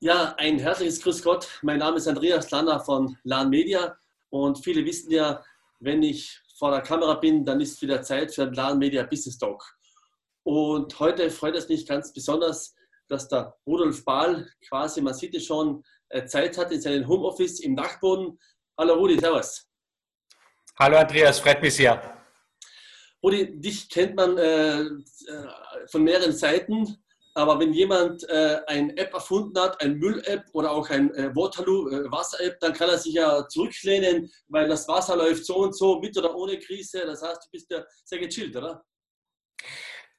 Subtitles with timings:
[0.00, 1.48] Ja, ein herzliches Grüß Gott.
[1.62, 3.96] Mein Name ist Andreas Lanner von LAN Media
[4.28, 5.42] und viele wissen ja,
[5.80, 9.38] wenn ich vor der Kamera bin, dann ist wieder Zeit für ein LAN Media Business
[9.38, 9.64] Talk.
[10.42, 12.74] Und heute freut es mich ganz besonders,
[13.08, 17.60] dass der Rudolf Bahl quasi, man sieht es schon, äh, Zeit hat in seinem Homeoffice
[17.60, 18.38] im Dachboden.
[18.76, 19.66] Hallo Rudi, servus.
[20.78, 22.22] Hallo Andreas, freut mich sehr.
[23.22, 24.90] Rudi, dich kennt man äh, äh
[25.90, 27.02] von mehreren Seiten.
[27.36, 32.54] Aber wenn jemand äh, eine App erfunden hat, ein Müll-App oder auch ein äh, Waterloo-Wasser-App,
[32.54, 36.16] äh, dann kann er sich ja zurücklehnen, weil das Wasser läuft so und so, mit
[36.16, 37.02] oder ohne Krise.
[37.04, 38.82] Das heißt, du bist ja sehr gechillt, oder?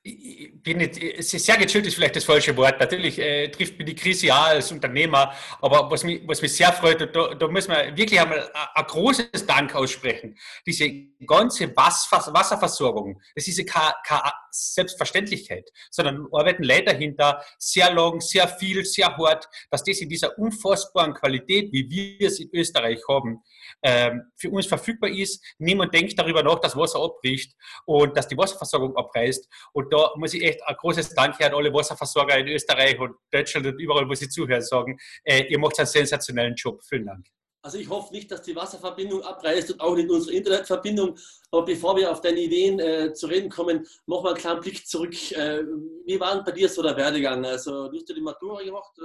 [0.07, 2.79] Ich bin nicht, sehr gechillt ist vielleicht das falsche Wort.
[2.79, 6.71] Natürlich äh, trifft mich die Krise ja als Unternehmer, aber was mich, was mich sehr
[6.71, 10.37] freut, da, da muss man wirklich einmal ein, großes Dank aussprechen.
[10.65, 10.89] Diese
[11.25, 18.85] ganze Wasserversorgung, das ist keine, keine Selbstverständlichkeit, sondern arbeiten Leute dahinter sehr lang, sehr viel,
[18.85, 23.41] sehr hart, dass das in dieser unfassbaren Qualität, wie wir es in Österreich haben,
[23.83, 25.43] ähm, für uns verfügbar ist.
[25.59, 27.53] Niemand denkt darüber nach, dass Wasser abbricht
[27.85, 29.47] und dass die Wasserversorgung abreißt.
[29.73, 33.67] Und da muss ich echt ein großes Dank an alle Wasserversorger in Österreich und Deutschland
[33.67, 36.81] und überall, wo sie zuhören, sagen, äh, ihr macht einen sensationellen Job.
[36.83, 37.25] Vielen Dank.
[37.61, 41.17] Also ich hoffe nicht, dass die Wasserverbindung abreißt und auch nicht unsere Internetverbindung.
[41.51, 44.87] Aber bevor wir auf deine Ideen äh, zu reden kommen, noch mal einen kleinen Blick
[44.87, 45.13] zurück.
[45.33, 45.63] Äh,
[46.05, 47.43] wie war denn bei dir so der Werdegang?
[47.45, 48.97] Also du hast ja die Matura gemacht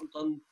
[0.00, 0.42] und dann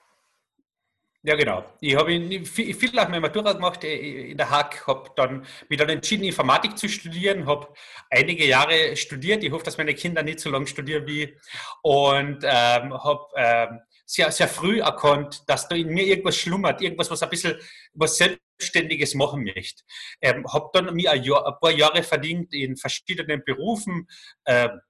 [1.23, 1.65] ja, genau.
[1.81, 2.11] Ich habe
[2.45, 6.25] viel, viel nach meiner Matura gemacht äh, in der Hack, habe dann mich dann entschieden,
[6.25, 7.69] Informatik zu studieren, habe
[8.09, 9.43] einige Jahre studiert.
[9.43, 11.37] Ich hoffe, dass meine Kinder nicht so lange studieren wie.
[11.83, 17.11] Und ähm, habe ähm, sehr, sehr früh erkannt, dass da in mir irgendwas schlummert, irgendwas,
[17.11, 17.57] was ein bisschen
[17.93, 19.83] was Selbstständiges machen möchte.
[20.23, 24.09] Ähm, habe dann mir ein, Jahr, ein, paar Jahre verdient in verschiedenen Berufen.
[24.47, 24.81] Ähm,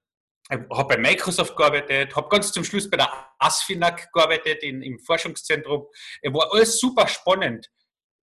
[0.49, 5.87] habe bei Microsoft gearbeitet, habe ganz zum Schluss bei der ASFINAG gearbeitet, in, im Forschungszentrum.
[6.23, 7.69] War alles super spannend.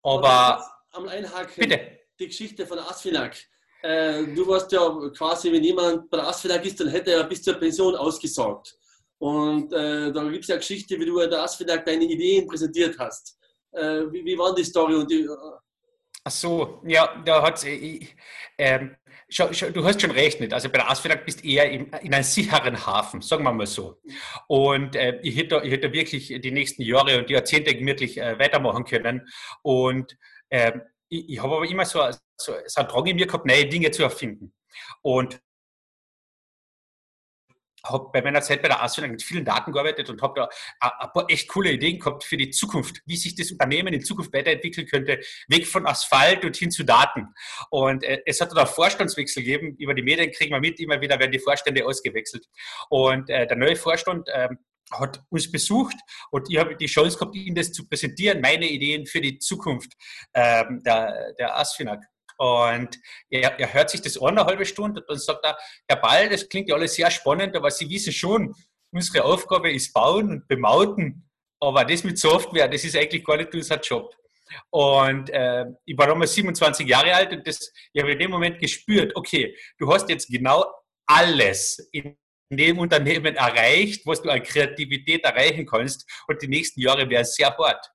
[0.04, 0.66] Aber.
[0.92, 2.00] Am Einhaken, bitte.
[2.20, 3.36] die Geschichte von der ASFINAG.
[3.81, 4.80] Äh, du warst ja
[5.18, 8.78] quasi, wenn jemand bei der ASFINAG ist, dann hätte er bis zur Pension ausgesorgt.
[9.18, 12.97] Und äh, da gibt es ja Geschichte, wie du in der ASFINAG deine Ideen präsentiert
[13.00, 13.38] hast.
[13.72, 14.96] Äh, wie, wie war die Story?
[14.96, 15.28] Und die,
[16.25, 18.00] Ach so, ja, da hat äh,
[18.57, 18.95] ähm,
[19.28, 20.53] schau, schau, du hast schon recht nicht.
[20.53, 23.67] Also bei der Asfinag bist du eher in, in einem sicheren Hafen, sagen wir mal
[23.67, 24.00] so.
[24.47, 28.85] Und äh, ich, hätte, ich hätte wirklich die nächsten Jahre und Jahrzehnte gemütlich äh, weitermachen
[28.85, 29.28] können.
[29.63, 30.17] Und
[30.50, 30.72] äh,
[31.09, 32.00] ich, ich habe aber immer so,
[32.38, 34.53] so, so einen Drang in mir gehabt, neue Dinge zu erfinden.
[35.01, 35.41] Und
[37.84, 40.50] habe bei meiner Zeit bei der ASFINAG mit vielen Daten gearbeitet und habe da
[40.80, 44.34] ein paar echt coole Ideen gehabt für die Zukunft, wie sich das Unternehmen in Zukunft
[44.34, 47.28] weiterentwickeln könnte, weg von Asphalt und hin zu Daten.
[47.70, 51.20] Und äh, es hat da Vorstandswechsel gegeben, über die Medien kriegen wir mit, immer wieder
[51.20, 52.46] werden die Vorstände ausgewechselt.
[52.90, 54.50] Und äh, der neue Vorstand äh,
[54.92, 55.96] hat uns besucht
[56.32, 59.94] und ich habe die Chance gehabt, Ihnen das zu präsentieren, meine Ideen für die Zukunft
[60.34, 62.04] ähm, der, der ASFINAG.
[62.38, 63.00] Und
[63.30, 65.58] er, er hört sich das an eine halbe Stunde und dann sagt er,
[65.88, 68.54] Herr Ball, das klingt ja alles sehr spannend, aber Sie wissen schon,
[68.92, 71.30] unsere Aufgabe ist bauen und bemauten.
[71.60, 74.14] Aber das mit Software, das ist eigentlich gar nicht unser Job.
[74.70, 78.60] Und äh, ich war damals 27 Jahre alt und das, ich habe in dem Moment
[78.60, 80.66] gespürt, okay, du hast jetzt genau
[81.08, 82.18] alles in
[82.52, 87.56] dem Unternehmen erreicht, was du an Kreativität erreichen kannst und die nächsten Jahre werden sehr
[87.58, 87.93] hart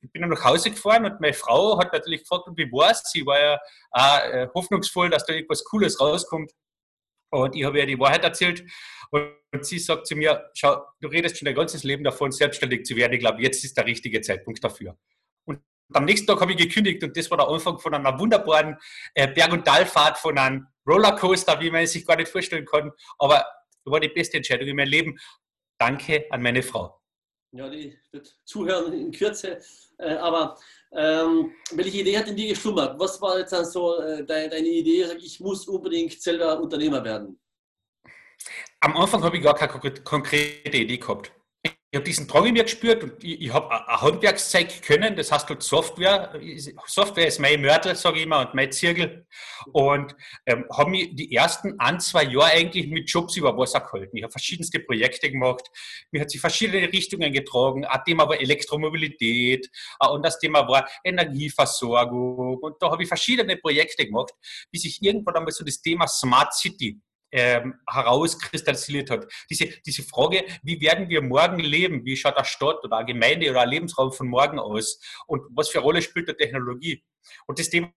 [0.00, 3.02] ich bin dann nach Hause gefahren und meine Frau hat natürlich gefragt, wie war es?
[3.10, 3.58] Sie war ja
[3.90, 6.52] auch äh, hoffnungsvoll, dass da irgendwas Cooles rauskommt.
[7.30, 8.64] Und ich habe ihr die Wahrheit erzählt.
[9.10, 12.96] Und sie sagt zu mir, schau, du redest schon dein ganzes Leben davon, selbstständig zu
[12.96, 13.14] werden.
[13.14, 14.96] Ich glaube, jetzt ist der richtige Zeitpunkt dafür.
[15.44, 15.60] Und
[15.92, 18.76] am nächsten Tag habe ich gekündigt und das war der Anfang von einer wunderbaren
[19.14, 22.92] äh, Berg- und Talfahrt, von einem Rollercoaster, wie man es sich gar nicht vorstellen kann.
[23.18, 23.44] Aber
[23.84, 25.18] war die beste Entscheidung in meinem Leben.
[25.78, 27.00] Danke an meine Frau.
[27.52, 29.60] Ja, die wird zuhören in Kürze.
[29.98, 30.58] Äh, aber
[30.92, 32.98] ähm, welche Idee hat in dir geschlummert?
[32.98, 35.06] Was war jetzt dann so äh, deine, deine Idee?
[35.18, 37.40] Ich muss unbedingt selber Unternehmer werden.
[38.80, 41.32] Am Anfang habe ich gar keine konkrete Idee gehabt
[41.92, 45.30] ich habe diesen Drang in mir gespürt und ich, ich habe ein Handwerkszeug können, das
[45.30, 46.38] heißt halt Software.
[46.86, 49.24] Software ist mein Mörtel, sage ich immer, und mein Zirkel.
[49.72, 50.16] Und
[50.46, 54.16] ähm, habe mich die ersten ein, zwei Jahre eigentlich mit Jobs über Wasser gehalten.
[54.16, 55.70] Ich habe verschiedenste Projekte gemacht.
[56.10, 57.84] Mir hat sich verschiedene Richtungen getragen.
[57.84, 59.70] Ein Thema war Elektromobilität
[60.10, 62.58] und das Thema war Energieversorgung.
[62.58, 64.32] Und da habe ich verschiedene Projekte gemacht,
[64.72, 67.00] bis ich irgendwann einmal so das Thema Smart City
[67.32, 69.26] ähm, herauskristallisiert hat.
[69.50, 72.04] Diese, diese Frage, wie werden wir morgen leben?
[72.04, 75.00] Wie schaut eine Stadt oder eine Gemeinde oder ein Lebensraum von morgen aus?
[75.26, 77.04] Und was für eine Rolle spielt der Technologie?
[77.46, 77.92] Und das Thema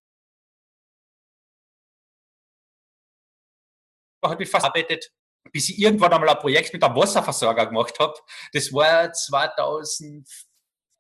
[4.24, 5.12] hat mich fast arbeitet
[5.52, 8.14] bis ich irgendwann einmal ein Projekt mit einem Wasserversorger gemacht habe.
[8.54, 10.28] Das war 2005,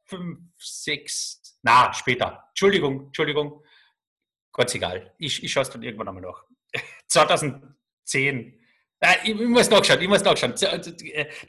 [0.09, 2.45] 2006, na, später.
[2.49, 3.63] Entschuldigung, Entschuldigung.
[4.53, 5.13] Ganz egal.
[5.17, 6.43] Ich, ich schaue es dann irgendwann einmal nach.
[8.09, 8.56] 2010.
[9.01, 10.53] Nein, ich, muss nachschauen, ich muss nachschauen.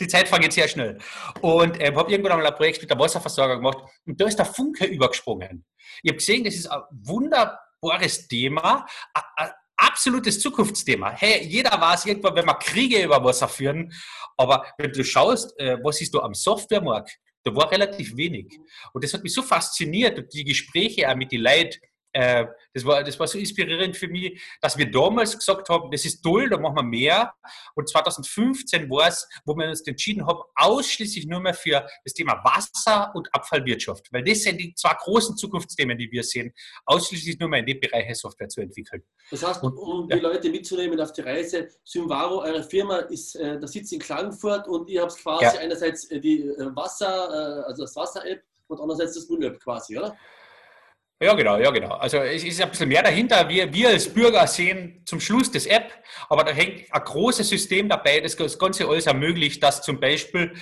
[0.00, 0.98] Die Zeit vergeht sehr schnell.
[1.40, 4.46] Und äh, habe irgendwann einmal ein Projekt mit der Wasserversorger gemacht und da ist der
[4.46, 5.64] Funke übergesprungen.
[6.02, 8.86] Ich habe gesehen, das ist ein wunderbares Thema,
[9.36, 11.10] ein, absolutes Zukunftsthema.
[11.10, 13.92] Hey, jeder weiß irgendwann, wenn wir Kriege über Wasser führen,
[14.36, 18.60] aber wenn du schaust, äh, was ist da am Softwaremarkt, da war relativ wenig.
[18.92, 21.78] Und das hat mich so fasziniert, die Gespräche auch mit den Leuten,
[22.12, 26.04] äh, das, war, das war so inspirierend für mich, dass wir damals gesagt haben, das
[26.04, 27.34] ist toll, da machen wir mehr.
[27.74, 32.40] Und 2015 war es, wo wir uns entschieden haben, ausschließlich nur mehr für das Thema
[32.44, 36.52] Wasser und Abfallwirtschaft, weil das sind die zwei großen Zukunftsthemen, die wir sehen,
[36.86, 39.02] ausschließlich nur mehr in dem Bereich Software zu entwickeln.
[39.30, 43.68] Das heißt, um die Leute mitzunehmen auf die Reise, Symvaro, eure Firma ist, äh, der
[43.68, 45.60] Sitz in Klagenfurt und ihr habt quasi ja.
[45.60, 50.16] einerseits äh, die Wasser, also das Wasser-App und andererseits das Müll-App quasi, oder?
[51.22, 51.90] Ja, genau, ja, genau.
[51.96, 53.46] Also es ist ein bisschen mehr dahinter.
[53.46, 55.92] Wir, wir als Bürger sehen zum Schluss das App,
[56.30, 60.54] aber da hängt ein großes System dabei, das das Ganze alles ermöglicht, dass zum Beispiel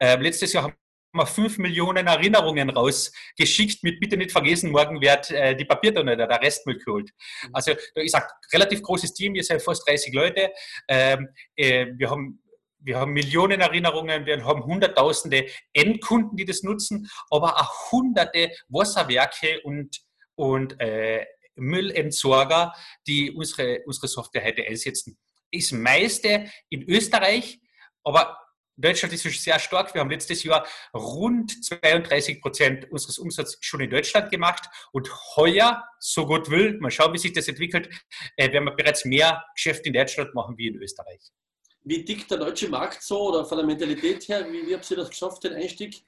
[0.00, 0.74] äh, letztes Jahr haben
[1.12, 6.26] wir fünf Millionen Erinnerungen rausgeschickt mit bitte nicht vergessen, morgen wird äh, die Papiertonne oder
[6.26, 7.10] der Restmüll geholt.
[7.44, 7.50] Mhm.
[7.52, 8.22] Also da ist ein
[8.52, 10.50] relativ großes Team, wir sind fast 30 Leute.
[10.88, 12.42] Ähm, äh, wir haben
[12.80, 19.60] wir haben Millionen Erinnerungen, wir haben Hunderttausende Endkunden, die das nutzen, aber auch Hunderte Wasserwerke
[19.62, 20.00] und,
[20.34, 22.74] und äh, Müllentsorger,
[23.06, 25.18] die unsere, unsere Software heute einsetzen.
[25.52, 27.60] Das meiste in Österreich,
[28.04, 28.36] aber
[28.76, 29.92] Deutschland ist sehr stark.
[29.92, 35.84] Wir haben letztes Jahr rund 32 Prozent unseres Umsatzes schon in Deutschland gemacht und heuer,
[35.98, 37.90] so gut will, mal schauen, wie sich das entwickelt,
[38.36, 41.20] äh, werden wir bereits mehr Geschäfte in Deutschland machen wie in Österreich.
[41.82, 44.46] Wie tickt der deutsche Markt so oder von der Mentalität her?
[44.50, 46.02] Wie, wie habt ihr das geschafft, den Einstieg?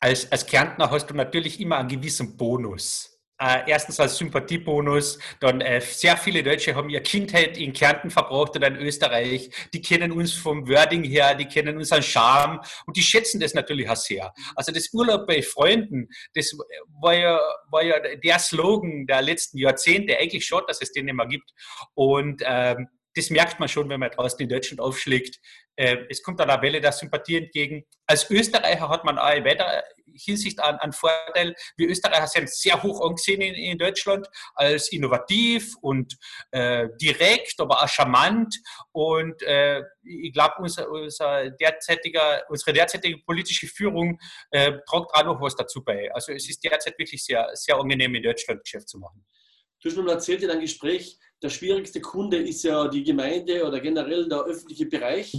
[0.00, 3.18] Als, als Kärntner hast du natürlich immer einen gewissen Bonus.
[3.40, 8.56] Äh, erstens als Sympathiebonus, dann äh, sehr viele Deutsche haben ihre Kindheit in Kärnten verbracht
[8.56, 9.50] oder in Österreich.
[9.72, 13.88] Die kennen uns vom Wording her, die kennen unseren Charme und die schätzen das natürlich
[13.88, 14.32] auch sehr.
[14.56, 16.52] Also das Urlaub bei Freunden, das
[17.00, 21.26] war ja, war ja der Slogan der letzten Jahrzehnte, eigentlich schon, dass es den mehr
[21.26, 21.52] gibt.
[21.94, 22.88] Und ähm,
[23.18, 25.40] das merkt man schon, wenn man draußen in Deutschland aufschlägt.
[25.76, 27.84] Äh, es kommt einer Welle der Sympathie entgegen.
[28.06, 29.82] Als Österreicher hat man auch in weiterer
[30.14, 31.54] Hinsicht einen, einen Vorteil.
[31.76, 36.16] Wir Österreicher sind sehr hoch angesehen in, in Deutschland als innovativ und
[36.52, 38.56] äh, direkt, aber auch charmant.
[38.92, 44.18] Und äh, ich glaube, unser, unser derzeitiger, unsere derzeitige politische Führung
[44.50, 46.12] äh, tragt auch noch was dazu bei.
[46.14, 49.24] Also es ist derzeit wirklich sehr, sehr angenehm, in Deutschland Geschäft zu machen.
[49.80, 53.80] Du hast mir erzählt in einem Gespräch, der schwierigste Kunde ist ja die Gemeinde oder
[53.80, 55.36] generell der öffentliche Bereich,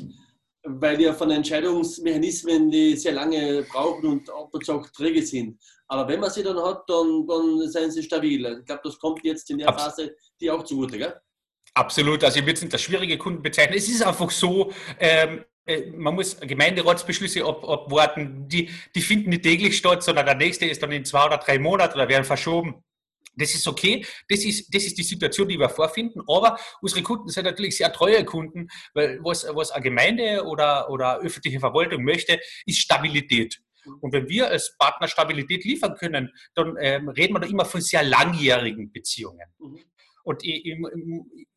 [0.63, 5.59] weil ja von Entscheidungsmechanismen, die sehr lange brauchen und auch träge sind.
[5.87, 8.59] Aber wenn man sie dann hat, dann, dann sind sie stabil.
[8.59, 11.19] Ich glaube, das kommt jetzt in der Phase die auch zugute, gell?
[11.73, 12.23] Absolut.
[12.23, 13.77] Also ich würde es nicht als schwierige Kunden bezeichnen.
[13.77, 18.47] Es ist einfach so, ähm, äh, man muss Gemeinderatsbeschlüsse ab, abwarten.
[18.47, 21.59] Die, die finden nicht täglich statt, sondern der nächste ist dann in zwei oder drei
[21.59, 22.83] Monaten oder werden verschoben.
[23.39, 27.29] Das ist okay, das ist, das ist die Situation, die wir vorfinden, aber unsere Kunden
[27.29, 32.39] sind natürlich sehr treue Kunden, weil was, was eine Gemeinde oder, oder öffentliche Verwaltung möchte,
[32.65, 33.59] ist Stabilität.
[34.01, 37.81] Und wenn wir als Partner Stabilität liefern können, dann ähm, reden wir da immer von
[37.81, 39.47] sehr langjährigen Beziehungen.
[39.57, 39.79] Mhm.
[40.23, 40.77] Und ich, ich,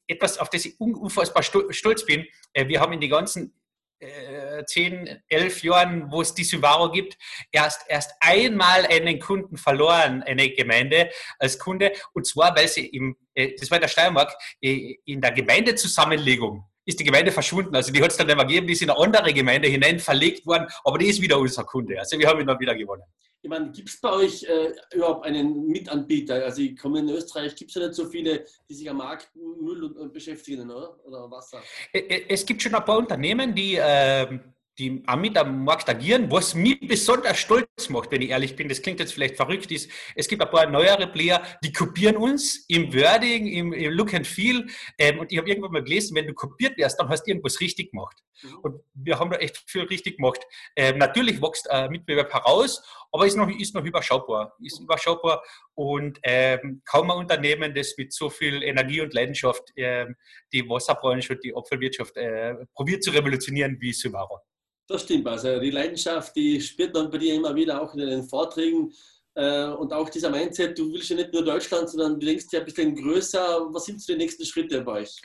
[0.07, 3.54] etwas, auf das ich unfassbar stolz bin, äh, wir haben in den ganzen
[4.02, 7.16] äh, zehn, elf Jahren, wo es die Subaru gibt,
[7.50, 11.92] erst, erst einmal einen Kunden verloren, eine Gemeinde als Kunde.
[12.12, 16.64] Und zwar, weil sie im, äh, das war in der Steiermark, äh, in der Gemeindezusammenlegung
[16.85, 17.75] ist die Gemeinde verschwunden.
[17.75, 19.99] Also die hat es dann nicht mehr gegeben, die ist in eine andere Gemeinde hinein
[19.99, 21.99] verlegt worden, aber die ist wieder unser Kunde.
[21.99, 23.05] Also wir haben ihn dann wieder gewonnen.
[23.45, 26.45] Ich meine, gibt es bei euch äh, überhaupt einen Mitanbieter?
[26.45, 29.31] Also ich komme in Österreich, gibt es ja nicht so viele, die sich am Markt
[29.35, 30.97] Müll beschäftigen, oder?
[31.05, 31.61] Oder Wasser?
[31.93, 34.39] Es gibt schon ein paar Unternehmen, die äh,
[34.79, 36.31] die auch mit am Markt agieren.
[36.31, 39.91] Was mich besonders stolz macht, wenn ich ehrlich bin, das klingt jetzt vielleicht verrückt, ist,
[40.17, 44.26] es gibt ein paar neuere Player, die kopieren uns im Wording, im, im Look and
[44.26, 44.67] Feel.
[44.99, 47.61] Ähm, und ich habe irgendwann mal gelesen, wenn du kopiert wirst, dann hast du irgendwas
[47.61, 48.17] richtig gemacht.
[48.43, 48.59] Mhm.
[48.62, 50.41] Und wir haben da echt viel richtig gemacht.
[50.76, 54.55] Ähm, natürlich wächst ein Mitbewerb heraus, aber ist noch, ist noch überschaubar.
[54.61, 55.43] Ist überschaubar
[55.75, 60.17] und ähm, kaum ein Unternehmen, das mit so viel Energie und Leidenschaft ähm,
[60.52, 64.38] die Wasserbranche und die Abfallwirtschaft äh, probiert zu revolutionieren wie Subaru.
[64.87, 65.27] Das stimmt.
[65.27, 68.93] Also die Leidenschaft, die spürt man bei dir immer wieder auch in den Vorträgen.
[69.35, 72.61] Äh, und auch dieser Mindset, du willst ja nicht nur Deutschland, sondern du denkst ja
[72.61, 73.69] ein bisschen größer.
[73.73, 75.21] Was sind so die nächsten Schritte bei euch?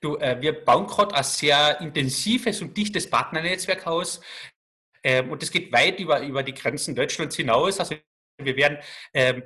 [0.00, 4.20] Du, äh, wir bauen gerade ein sehr intensives und dichtes Partnernetzwerk aus.
[5.02, 7.80] Ähm, und das geht weit über, über die Grenzen Deutschlands hinaus.
[7.80, 7.96] Also
[8.38, 8.78] wir werden
[9.14, 9.42] ähm,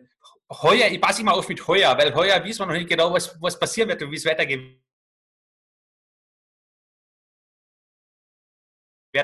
[0.50, 3.36] heuer, ich passe immer auf mit heuer, weil heuer wissen wir noch nicht genau, was,
[3.40, 4.80] was passieren wird und wie es weitergeht.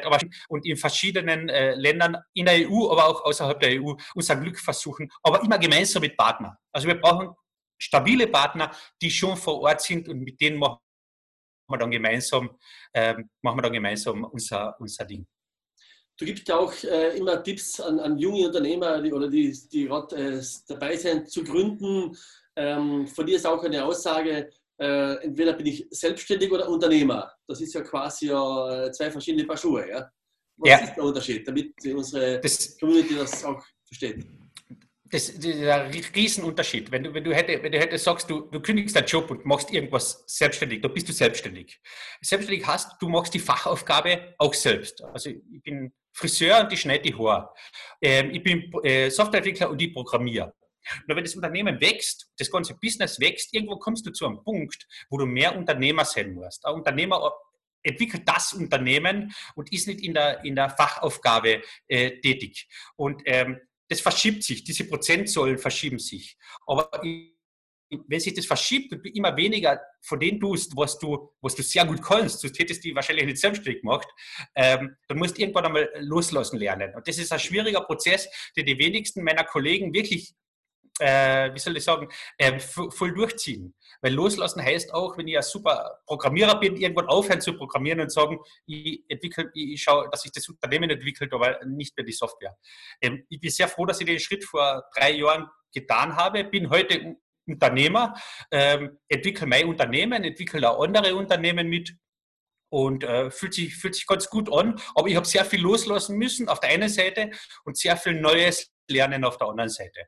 [0.05, 0.19] Aber
[0.49, 4.59] und in verschiedenen äh, Ländern in der EU, aber auch außerhalb der EU unser Glück
[4.59, 6.57] versuchen, aber immer gemeinsam mit Partnern.
[6.73, 7.35] Also wir brauchen
[7.79, 8.71] stabile Partner,
[9.01, 10.79] die schon vor Ort sind und mit denen machen
[11.69, 12.51] wir dann gemeinsam,
[12.93, 15.27] äh, machen wir dann gemeinsam unser, unser Ding.
[16.19, 19.87] Du gibst ja auch äh, immer Tipps an, an, junge Unternehmer die, oder die, die
[19.87, 22.17] gerade äh, dabei sind, zu gründen.
[22.55, 27.33] Ähm, von dir ist auch eine Aussage, äh, entweder bin ich selbstständig oder Unternehmer.
[27.47, 29.89] Das ist ja quasi ja zwei verschiedene Paar Schuhe.
[29.89, 30.11] Ja?
[30.57, 30.79] Was ja.
[30.79, 34.27] ist der Unterschied, damit unsere das, Community das auch versteht?
[35.05, 36.91] Das, das ist ein Riesenunterschied.
[36.91, 39.45] Wenn du, wenn du, hätte, wenn du hätte sagst, du, du kündigst deinen Job und
[39.45, 41.79] machst irgendwas selbstständig, dann bist du selbstständig.
[42.23, 45.03] Selbstständig hast, du machst die Fachaufgabe auch selbst.
[45.05, 47.51] Also ich bin Friseur und ich schneide die Haare.
[48.01, 50.55] Ähm, ich bin äh, Softwareentwickler und ich programmiere.
[51.07, 54.87] Nur wenn das Unternehmen wächst, das ganze Business wächst, irgendwo kommst du zu einem Punkt,
[55.11, 56.65] wo du mehr Unternehmer sein musst.
[56.67, 57.33] Ein Unternehmer
[57.83, 62.69] entwickelt das Unternehmen und ist nicht in der, in der Fachaufgabe äh, tätig.
[62.97, 66.37] Und ähm, das verschiebt sich, diese Prozentzahlen verschieben sich.
[66.67, 66.91] Aber
[68.09, 71.63] wenn sich das verschiebt und du immer weniger von denen tust, was du, was du
[71.63, 74.09] sehr gut kannst, du hättest die wahrscheinlich nicht selbstständig gemacht,
[74.55, 76.95] ähm, dann musst du irgendwann einmal loslassen lernen.
[76.95, 80.35] Und das ist ein schwieriger Prozess, den die wenigsten meiner Kollegen wirklich
[81.01, 82.09] äh, wie soll ich sagen,
[82.39, 83.75] äh, voll durchziehen.
[84.01, 88.13] Weil loslassen heißt auch, wenn ich ein super Programmierer bin, irgendwann aufhören zu programmieren und
[88.13, 92.57] sagen, ich entwickle, ich schaue, dass sich das Unternehmen entwickelt, aber nicht mehr die Software.
[93.01, 96.69] Ähm, ich bin sehr froh, dass ich den Schritt vor drei Jahren getan habe, bin
[96.69, 98.15] heute Unternehmer,
[98.51, 101.95] ähm, entwickle mein Unternehmen, entwickle auch andere Unternehmen mit
[102.71, 104.81] und äh, fühlt, sich, fühlt sich ganz gut an.
[104.95, 107.31] Aber ich habe sehr viel loslassen müssen auf der einen Seite
[107.65, 110.07] und sehr viel Neues lernen auf der anderen Seite.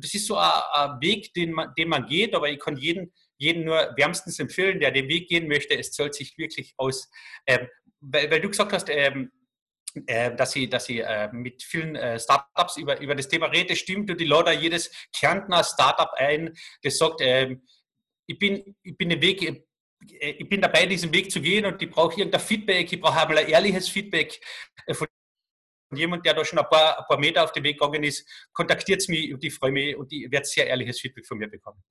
[0.00, 3.12] Das ist so ein, ein Weg, den man, den man geht, aber ich kann jeden,
[3.36, 5.76] jeden nur wärmstens empfehlen, der den Weg gehen möchte.
[5.76, 7.08] Es zahlt sich wirklich aus.
[7.46, 7.68] Ähm,
[8.00, 9.30] weil, weil, du gesagt hast, ähm,
[10.06, 13.74] äh, dass sie, dass sie äh, mit vielen äh, Startups über, über das Thema rede,
[13.74, 17.66] stimmt und die lade jedes Kärntner Startup ein, das sagt, ähm,
[18.26, 21.80] ich, bin, ich bin den Weg, äh, ich bin dabei, diesen Weg zu gehen und
[21.82, 24.40] ich brauche irgendein Feedback, ich brauche ein ehrliches Feedback
[24.86, 25.08] äh, von
[25.96, 29.08] jemand, der da schon ein paar, ein paar Meter auf dem Weg gegangen ist, kontaktiert
[29.08, 31.82] mich und ich freue mich und ich werde sehr ehrliches Feedback von mir bekommen.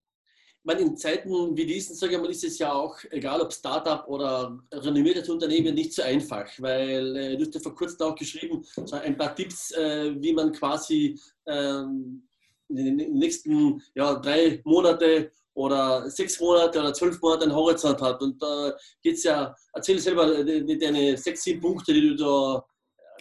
[0.69, 4.05] Ich in Zeiten wie diesen, sage ich mal, ist es ja auch, egal ob Startup
[4.07, 8.65] oder renommiertes Unternehmen, nicht so einfach, weil äh, du hast ja vor kurzem auch geschrieben,
[8.85, 12.27] so ein paar Tipps, äh, wie man quasi ähm,
[12.67, 18.21] in den nächsten ja, drei Monate oder sechs Monate oder zwölf Monate einen Horizont hat.
[18.21, 22.65] Und da geht es ja, erzähl selber äh, deine sechs, sieben Punkte, die du da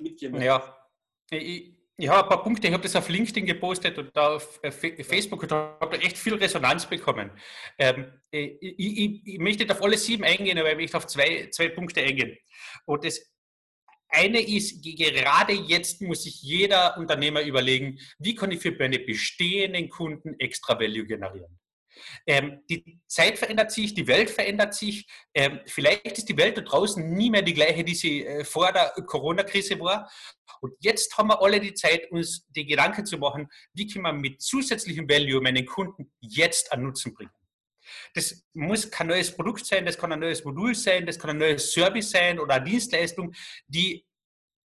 [0.01, 0.77] mitgeben Ja,
[1.31, 4.71] ich, ich habe ein paar Punkte, ich habe das auf LinkedIn gepostet und auf äh,
[4.71, 7.31] Facebook und habe echt viel Resonanz bekommen.
[7.79, 11.71] Ähm, ich, ich, ich, möchte auf alle sieben eingehen, aber ich möchte auf zwei, zwei
[11.71, 12.37] Punkte eingehen.
[12.85, 13.21] Und das
[14.09, 19.89] eine ist, gerade jetzt muss sich jeder Unternehmer überlegen, wie kann ich für meine bestehenden
[19.89, 21.59] Kunden extra Value generieren.
[22.27, 25.07] Ähm, die Zeit verändert sich, die Welt verändert sich.
[25.35, 28.73] Ähm, vielleicht ist die Welt da draußen nie mehr die gleiche, die sie äh, vor
[28.73, 30.11] der Corona-Krise war.
[30.61, 34.19] Und jetzt haben wir alle die Zeit, uns die Gedanken zu machen, wie kann man
[34.19, 37.31] mit zusätzlichem Value meinen Kunden jetzt an Nutzen bringen.
[38.15, 41.39] Das muss kein neues Produkt sein, das kann ein neues Modul sein, das kann ein
[41.39, 43.33] neues Service sein oder eine Dienstleistung,
[43.67, 44.05] die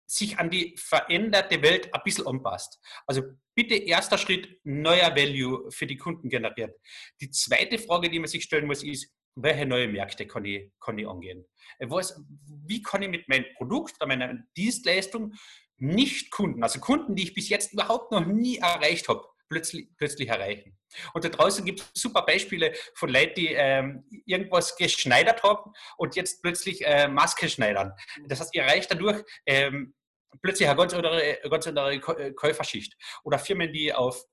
[0.07, 2.79] sich an die veränderte Welt ein bisschen anpasst.
[3.07, 3.23] Also
[3.57, 6.79] bitte erster Schritt, neuer Value für die Kunden generiert.
[7.21, 10.99] Die zweite Frage, die man sich stellen muss, ist, welche neue Märkte kann ich, kann
[10.99, 11.45] ich angehen?
[11.81, 12.23] Was,
[12.67, 15.35] wie kann ich mit meinem Produkt oder meiner Dienstleistung
[15.79, 20.29] nicht Kunden, also Kunden, die ich bis jetzt überhaupt noch nie erreicht habe, plötzlich, plötzlich
[20.29, 20.77] erreichen.
[21.13, 26.17] Und da draußen gibt es super Beispiele von Leuten, die ähm, irgendwas geschneidert haben und
[26.17, 27.93] jetzt plötzlich äh, Maske schneidern.
[28.27, 29.95] Das heißt, ihr erreicht dadurch ähm,
[30.43, 32.97] plötzlich eine ganz andere, ganz andere äh, Käuferschicht.
[33.25, 34.25] Oder Firmen, die auf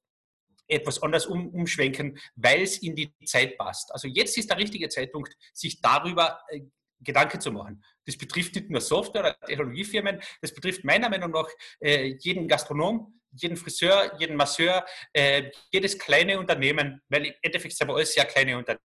[0.67, 3.91] etwas anders um, umschwenken, weil es in die Zeit passt.
[3.91, 6.61] Also jetzt ist der richtige Zeitpunkt, sich darüber äh,
[6.99, 7.83] Gedanken zu machen.
[8.05, 11.49] Das betrifft nicht nur Software- oder Technologiefirmen, das betrifft meiner Meinung nach
[11.81, 17.87] äh, jeden Gastronom, jeden Friseur, jeden Masseur, äh, jedes kleine Unternehmen, weil im Endeffekt sind
[17.87, 18.92] wir alles sehr kleine Unternehmen.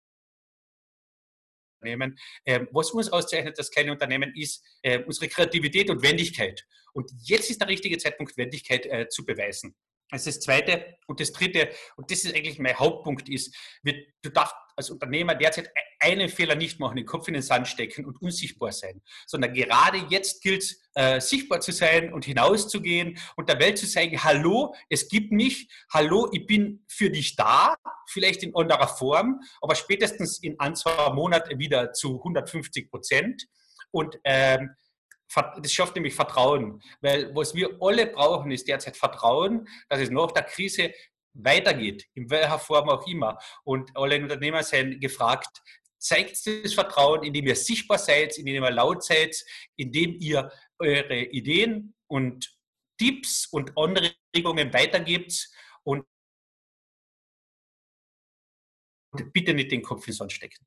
[2.45, 6.65] Ähm, was uns auszeichnet, das kleine Unternehmen, ist äh, unsere Kreativität und Wendigkeit.
[6.93, 9.75] Und jetzt ist der richtige Zeitpunkt, Wendigkeit äh, zu beweisen.
[10.13, 10.97] Das ist das Zweite.
[11.07, 15.71] Und das Dritte, und das ist eigentlich mein Hauptpunkt, ist, du darfst als Unternehmer derzeit
[15.99, 19.97] einen Fehler nicht machen, den Kopf in den Sand stecken und unsichtbar sein, sondern gerade
[20.09, 24.75] jetzt gilt es, äh, sichtbar zu sein und hinauszugehen und der Welt zu sagen, hallo,
[24.89, 27.75] es gibt mich, hallo, ich bin für dich da,
[28.07, 33.47] vielleicht in anderer Form, aber spätestens in ein, zwei Monaten wieder zu 150 Prozent.
[33.91, 34.71] Und ähm,
[35.35, 40.31] das schafft nämlich Vertrauen, weil was wir alle brauchen, ist derzeit Vertrauen, dass es nach
[40.31, 40.93] der Krise
[41.33, 43.39] weitergeht, in welcher Form auch immer.
[43.63, 45.61] Und alle Unternehmer sind gefragt,
[45.97, 49.35] zeigt das Vertrauen, indem ihr sichtbar seid, indem ihr laut seid,
[49.75, 52.55] indem ihr eure Ideen und
[52.97, 55.49] Tipps und Anregungen weitergibt
[55.83, 56.05] und
[59.31, 60.65] bitte nicht den Kopf in den Sand stecken.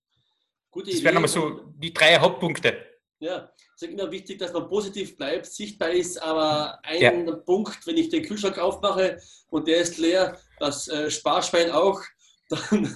[0.70, 2.95] Gute das wären aber so die drei Hauptpunkte.
[3.18, 7.36] Ja, es ist immer wichtig, dass man positiv bleibt, sichtbar ist, aber ein ja.
[7.36, 9.18] Punkt, wenn ich den Kühlschrank aufmache
[9.48, 12.02] und der ist leer, das äh, Sparschwein auch,
[12.48, 12.94] dann,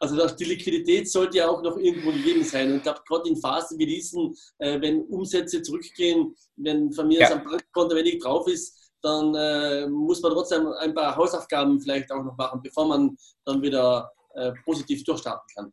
[0.00, 2.70] also die Liquidität sollte ja auch noch irgendwo gegeben sein.
[2.70, 7.20] Und ich glaube, gerade in Phasen wie diesen, äh, wenn Umsätze zurückgehen, wenn von mir
[7.20, 7.30] ja.
[7.30, 12.24] am Bankkonto wenig drauf ist, dann äh, muss man trotzdem ein paar Hausaufgaben vielleicht auch
[12.24, 15.72] noch machen, bevor man dann wieder äh, positiv durchstarten kann.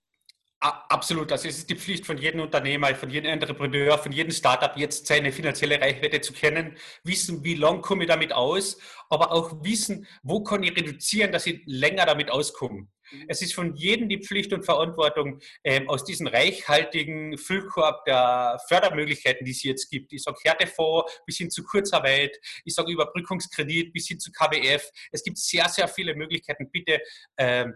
[0.60, 4.76] Absolut, also es ist die Pflicht von jedem Unternehmer, von jedem Entrepreneur, von jedem Startup
[4.76, 9.64] jetzt seine finanzielle Reichweite zu kennen, wissen, wie lang komme ich damit aus, aber auch
[9.64, 12.88] wissen, wo kann ich reduzieren, dass ich länger damit auskomme.
[13.12, 13.26] Mhm.
[13.28, 19.46] Es ist von jedem die Pflicht und Verantwortung, ähm, aus diesem reichhaltigen Füllkorb der Fördermöglichkeiten,
[19.46, 22.36] die es jetzt gibt, ich sage Härtefonds bis hin zu Kurzarbeit,
[22.66, 26.72] ich sage Überbrückungskredit bis hin zu KBF, es gibt sehr, sehr viele Möglichkeiten.
[26.72, 27.00] Bitte
[27.38, 27.76] ähm,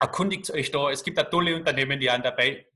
[0.00, 0.90] erkundigt euch da.
[0.90, 2.66] Es gibt da tolle Unternehmen, die einen dabei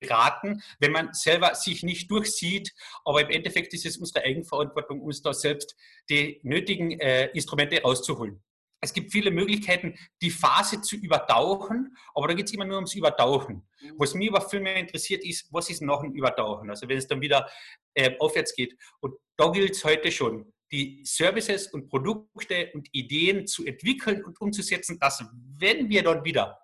[0.00, 2.72] beraten, wenn man selber sich nicht durchsieht.
[3.04, 5.76] Aber im Endeffekt ist es unsere Eigenverantwortung, uns da selbst
[6.08, 8.42] die nötigen äh, Instrumente rauszuholen.
[8.80, 12.94] Es gibt viele Möglichkeiten, die Phase zu übertauchen, aber da geht es immer nur ums
[12.94, 13.68] Übertauchen.
[13.80, 13.94] Mhm.
[13.98, 16.70] Was mich aber viel mehr interessiert ist, was ist noch ein Übertauchen?
[16.70, 17.50] Also wenn es dann wieder
[17.94, 18.76] äh, aufwärts geht.
[19.00, 24.40] Und da gilt es heute schon die Services und Produkte und Ideen zu entwickeln und
[24.40, 25.24] umzusetzen, dass
[25.58, 26.58] wenn wir dort wieder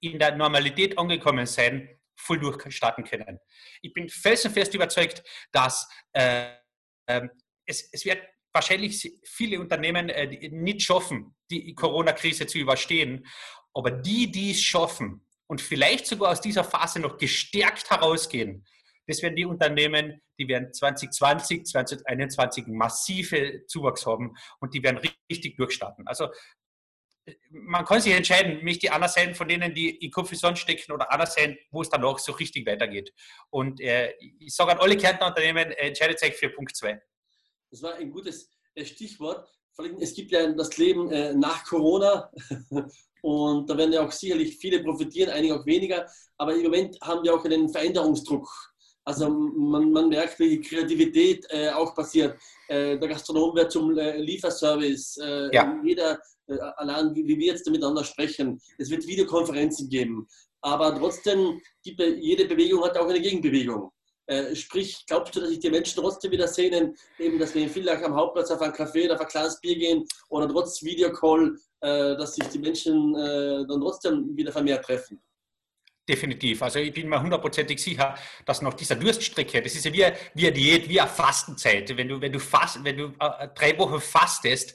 [0.00, 3.38] in der Normalität angekommen sind, voll durchstarten können.
[3.82, 6.52] Ich bin felsenfest überzeugt, dass äh,
[7.06, 7.28] äh,
[7.66, 13.26] es, es wird wahrscheinlich viele Unternehmen äh, nicht schaffen, die Corona-Krise zu überstehen.
[13.72, 18.66] Aber die, die es schaffen und vielleicht sogar aus dieser Phase noch gestärkt herausgehen,
[19.10, 24.98] das werden die Unternehmen, die werden 2020, 2021 massive Zuwachs haben und die werden
[25.30, 26.06] richtig durchstarten.
[26.06, 26.28] Also
[27.50, 31.12] man kann sich entscheiden, mich die anderen sein von denen, die in Kopfison stecken oder
[31.12, 33.12] anders sein, wo es dann auch so richtig weitergeht.
[33.50, 37.00] Und äh, ich sage an alle Kärntner Unternehmen, entscheidet euch für Punkt 2.
[37.70, 39.48] Das war ein gutes äh, Stichwort.
[40.00, 42.30] Es gibt ja das Leben äh, nach Corona
[43.22, 46.06] und da werden ja auch sicherlich viele profitieren, einige auch weniger.
[46.36, 48.69] Aber im Moment haben wir auch einen Veränderungsdruck
[49.10, 52.38] also man, man merkt, wie Kreativität äh, auch passiert.
[52.68, 55.18] Äh, der Gastronom wird zum äh, Lieferservice.
[55.18, 55.80] Äh, ja.
[55.84, 58.60] Jeder, äh, allein wie, wie, wir jetzt miteinander sprechen.
[58.78, 60.28] Es wird Videokonferenzen geben.
[60.60, 63.90] Aber trotzdem, die, jede Bewegung hat auch eine Gegenbewegung.
[64.26, 67.68] Äh, sprich, glaubst du, dass sich die Menschen trotzdem wieder sehnen, eben, dass wir in
[67.68, 71.56] Villach am Hauptplatz auf ein Café oder auf ein kleines Bier gehen oder trotz Videocall,
[71.80, 75.20] dass sich die Menschen dann trotzdem wieder vermehrt treffen?
[76.10, 76.60] Definitiv.
[76.60, 80.46] Also ich bin mir hundertprozentig sicher, dass nach dieser Durststrecke, das ist ja wie, wie
[80.48, 81.96] eine Diät, wie eine Fastenzeit.
[81.96, 84.74] Wenn du, wenn du, fast, wenn du äh, drei Wochen fastest,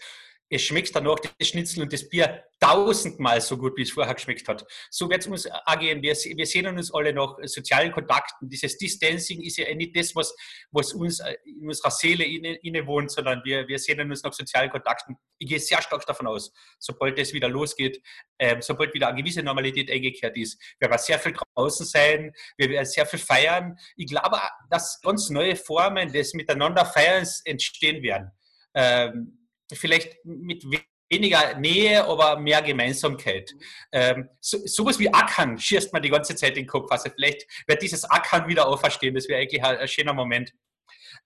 [0.49, 4.47] es schmeckt danach das Schnitzel und das Bier tausendmal so gut, wie es vorher geschmeckt
[4.47, 4.65] hat.
[4.89, 6.01] So wird es uns angehen.
[6.01, 8.47] Wir, wir sehen uns alle nach sozialen Kontakten.
[8.47, 10.36] Dieses Distancing ist ja nicht das, was,
[10.71, 14.69] was uns äh, in unserer Seele inne, inne sondern wir, wir sehen uns nach sozialen
[14.69, 15.17] Kontakten.
[15.38, 18.01] Ich gehe sehr stark davon aus, sobald es wieder losgeht,
[18.38, 22.69] äh, sobald wieder eine gewisse Normalität eingekehrt ist, werden wir sehr viel draußen sein, wir
[22.69, 23.77] werden sehr viel feiern.
[23.97, 28.31] Ich glaube, dass ganz neue Formen des Miteinanderfeierns entstehen werden.
[28.73, 30.63] Ähm, vielleicht mit
[31.10, 33.54] weniger Nähe, aber mehr Gemeinsamkeit.
[33.91, 36.91] Ähm, so, sowas wie Ackern schießt man die ganze Zeit in den Kopf.
[36.91, 39.15] Also vielleicht wird dieses Ackern wieder auferstehen.
[39.15, 40.54] Das wäre eigentlich ein, ein, schöner Moment.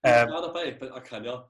[0.02, 1.48] Ähm, ja, dabei bei Ackern, ja.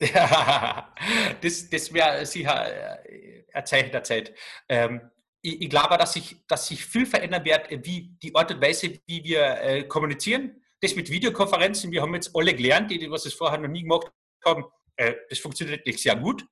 [0.00, 0.94] ja
[1.40, 4.34] das das wäre sicher äh, ein Zeichen der Zeit.
[4.68, 5.10] Ähm,
[5.42, 9.00] ich, ich, glaube, dass sich, dass sich viel verändern wird, wie die Art und Weise,
[9.06, 10.62] wie wir äh, kommunizieren.
[10.82, 13.82] Das mit Videokonferenzen, wir haben jetzt alle gelernt, die, die was es vorher noch nie
[13.82, 14.10] gemacht
[14.44, 14.64] haben,
[15.00, 16.44] äh, das funktioniert wirklich sehr gut.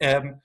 [0.00, 0.42] Ähm,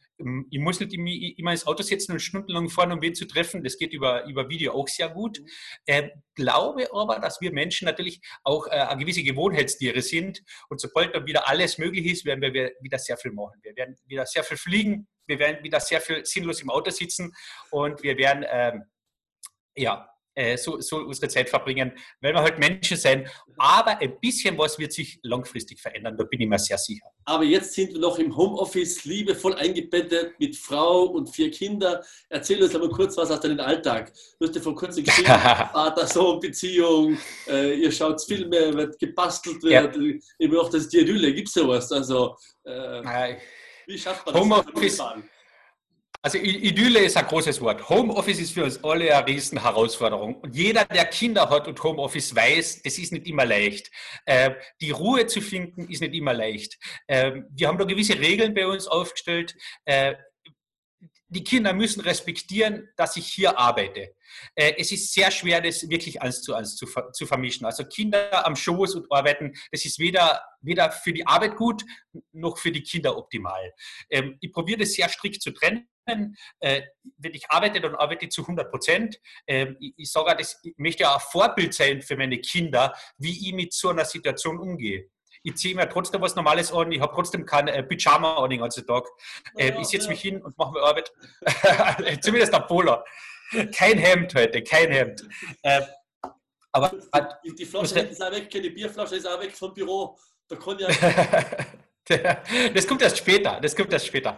[0.50, 3.64] ich muss nicht immer ins Auto setzen und stundenlang fahren, um wen zu treffen.
[3.64, 5.42] Das geht über, über Video auch sehr gut.
[5.88, 10.44] Äh, glaube aber, dass wir Menschen natürlich auch äh, eine gewisse Gewohnheitstiere sind.
[10.70, 13.60] Und sobald dann wieder alles möglich ist, werden wir wieder sehr viel machen.
[13.64, 15.08] Wir werden wieder sehr viel fliegen.
[15.26, 17.34] Wir werden wieder sehr viel sinnlos im Auto sitzen
[17.72, 18.84] und wir werden ähm,
[19.76, 23.28] ja, äh, so, so unsere Zeit verbringen, weil wir halt Menschen sind.
[23.58, 27.08] Aber ein bisschen was wird sich langfristig verändern, da bin ich mir sehr sicher.
[27.26, 32.04] Aber jetzt sind wir noch im Homeoffice, liebevoll eingebettet mit Frau und vier Kindern.
[32.30, 34.14] Erzähl uns aber kurz was aus deinem Alltag.
[34.40, 35.26] Du hast ja vor kurzem gesehen,
[35.74, 40.14] Vater-Sohn-Beziehung, äh, ihr schaut Filme, wird gebastelt, wird, ja.
[40.38, 41.92] ich auch das Idylle, gibt es sowas?
[41.92, 43.38] Also, äh,
[43.88, 44.44] wie schafft man das?
[44.44, 45.02] Homeoffice.
[46.28, 47.88] Also Idylle ist ein großes Wort.
[47.88, 50.36] Homeoffice ist für uns alle eine riesen Herausforderung.
[50.42, 53.90] Und jeder, der Kinder hat und Homeoffice weiß, das ist nicht immer leicht.
[54.26, 56.80] Äh, die Ruhe zu finden ist nicht immer leicht.
[57.08, 59.56] Äh, wir haben da gewisse Regeln bei uns aufgestellt.
[59.86, 60.16] Äh,
[61.30, 64.14] die Kinder müssen respektieren, dass ich hier arbeite.
[64.54, 67.66] Äh, es ist sehr schwer, das wirklich eins zu eins zu, zu, vermischen.
[67.66, 71.86] Also Kinder am Schoß und arbeiten, das ist weder, weder für die Arbeit gut,
[72.34, 73.74] noch für die Kinder optimal.
[74.10, 75.88] Ähm, ich probiere das sehr strikt zu trennen.
[76.60, 76.82] Äh,
[77.18, 79.20] wenn ich arbeite, dann arbeite ich zu 100 Prozent.
[79.46, 83.54] Ähm, ich, sage, das, ich möchte ja ein Vorbild sein für meine Kinder, wie ich
[83.54, 85.10] mit so einer Situation umgehe
[85.44, 88.60] ich ziehe mir trotzdem was Normales an, ich habe trotzdem kein äh, Pyjama an den
[88.60, 89.06] ganzen Tag.
[89.56, 90.10] Ja, ich setze ja.
[90.10, 91.12] mich hin und mache mir Arbeit.
[92.22, 93.06] Zumindest der Polar.
[93.74, 95.24] Kein Hemd heute, kein Hemd.
[95.62, 95.82] Äh,
[96.72, 96.92] aber
[97.46, 100.18] die, die Flasche ist auch weg, keine Bierflasche ist auch weg vom Büro.
[100.48, 100.90] Da kann ja.
[102.74, 103.60] das kommt erst später.
[103.62, 104.38] Das kommt erst später.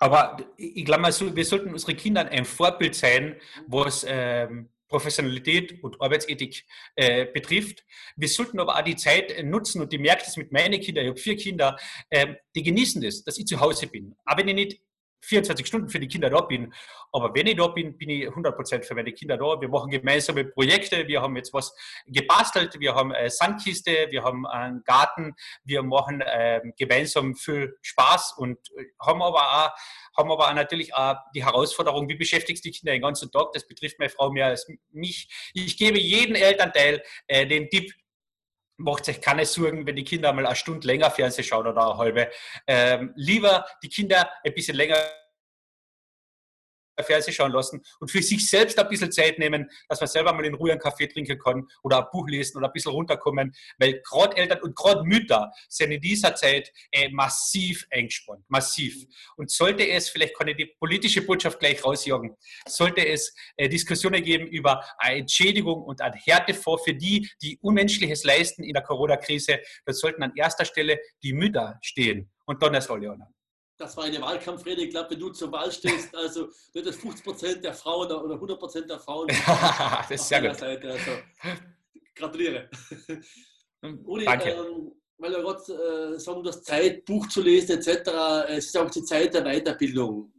[0.00, 1.04] Äh, aber ich glaube
[1.36, 7.84] wir sollten unseren Kindern ein Vorbild sein, was ähm, Professionalität und Arbeitsethik äh, betrifft.
[8.16, 11.10] Wir sollten aber auch die Zeit nutzen und ich merke das mit meinen Kindern, ich
[11.10, 11.76] habe vier Kinder,
[12.08, 14.14] äh, die genießen das, dass ich zu Hause bin.
[14.24, 14.80] Aber wenn ich nicht
[15.26, 16.72] 24 Stunden für die Kinder da bin.
[17.12, 19.60] Aber wenn ich da bin, bin ich 100% für meine Kinder da.
[19.60, 21.06] Wir machen gemeinsame Projekte.
[21.06, 21.74] Wir haben jetzt was
[22.06, 22.78] gebastelt.
[22.78, 24.06] Wir haben eine Sandkiste.
[24.10, 25.34] Wir haben einen Garten.
[25.64, 29.70] Wir machen äh, gemeinsam viel Spaß und äh, haben aber auch,
[30.16, 33.52] haben aber auch natürlich auch die Herausforderung, wie beschäftigst du die Kinder den ganzen Tag?
[33.52, 35.28] Das betrifft meine Frau mehr als mich.
[35.54, 37.92] Ich gebe jedem Elternteil äh, den Tipp,
[38.76, 41.98] macht euch keine Sorgen, wenn die Kinder mal eine Stunde länger Fernsehen schauen oder eine
[41.98, 42.30] halbe.
[42.66, 44.96] Ähm, lieber die Kinder ein bisschen länger
[47.04, 50.44] Fernsehen schauen lassen und für sich selbst ein bisschen Zeit nehmen, dass man selber mal
[50.44, 54.00] in Ruhe einen Kaffee trinken kann oder ein Buch lesen oder ein bisschen runterkommen, weil
[54.02, 58.94] gerade Eltern und gerade Mütter sind in dieser Zeit äh, massiv eingespannt, massiv.
[59.36, 64.22] Und sollte es, vielleicht kann ich die politische Botschaft gleich rausjagen, sollte es äh, Diskussionen
[64.22, 69.60] geben über eine Entschädigung und ein Härtefonds für die, die Unmenschliches leisten in der Corona-Krise,
[69.84, 73.35] dann sollten an erster Stelle die Mütter stehen und dann erst alle anderen
[73.78, 74.82] das war eine Wahlkampfrede.
[74.82, 78.34] Ich glaube, wenn du zur Wahl stehst, also wird es 50 Prozent der Frauen oder
[78.34, 80.58] 100 Prozent der Frauen das ist sehr gut.
[80.58, 80.92] Seite.
[80.92, 81.10] Also,
[82.14, 82.70] gratuliere.
[84.04, 84.50] Uli, Danke.
[84.50, 88.10] Ähm, weil du gerade äh, sagen, du hast Zeit, Buch zu lesen etc.
[88.48, 90.32] Es ist auch die Zeit der Weiterbildung.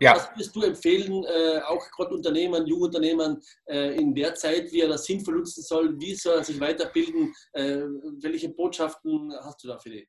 [0.00, 0.16] Ja.
[0.16, 4.88] Was würdest du empfehlen, äh, auch gerade Unternehmern, Jungunternehmern äh, in der Zeit, wie er
[4.88, 5.98] das sinnvoll nutzen soll?
[6.00, 7.32] Wie soll er sich weiterbilden?
[7.52, 7.82] Äh,
[8.20, 10.08] welche Botschaften hast du da für die?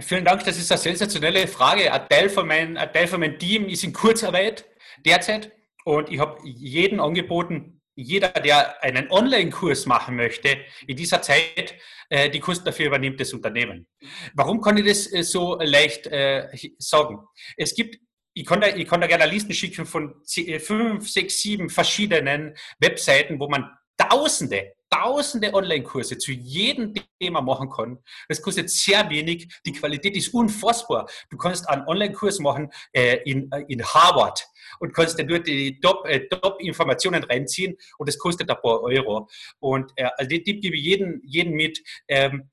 [0.00, 1.92] Vielen Dank, das ist eine sensationelle Frage.
[1.92, 4.66] Ein Teil von, mein, meinem Team ist in Kurzarbeit
[5.04, 5.52] derzeit
[5.84, 11.74] und ich habe jeden angeboten, jeder, der einen Online-Kurs machen möchte, in dieser Zeit
[12.10, 13.86] äh, die Kosten dafür übernimmt das Unternehmen.
[14.34, 16.46] Warum kann ich das äh, so leicht äh,
[16.78, 17.20] sagen?
[17.56, 17.98] Es gibt
[18.38, 20.14] ich kann, ich kann da gerne Listen schicken von
[20.58, 27.98] fünf, sechs, sieben verschiedenen Webseiten, wo man Tausende, tausende Online-Kurse zu jedem Thema machen kann.
[28.28, 29.48] Das kostet sehr wenig.
[29.64, 31.08] Die Qualität ist unfassbar.
[31.30, 34.46] Du kannst einen Online-Kurs machen äh, in, äh, in Harvard
[34.80, 38.82] und kannst dann dort die äh, Top-Informationen äh, Top reinziehen und das kostet ein paar
[38.82, 39.28] Euro.
[39.58, 41.82] Und äh, also den Tipp gebe ich jedem, jedem mit.
[42.08, 42.50] Ähm,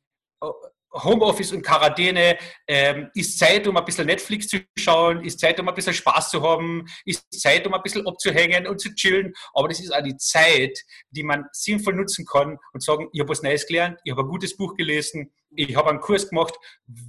[0.93, 5.67] Homeoffice und Quarantäne, ähm, ist Zeit, um ein bisschen Netflix zu schauen, ist Zeit, um
[5.67, 9.33] ein bisschen Spaß zu haben, ist Zeit, um ein bisschen abzuhängen und zu chillen.
[9.53, 10.79] Aber das ist auch die Zeit,
[11.09, 14.27] die man sinnvoll nutzen kann und sagen, ich habe was Neues gelernt, ich habe ein
[14.27, 16.55] gutes Buch gelesen, ich habe einen Kurs gemacht.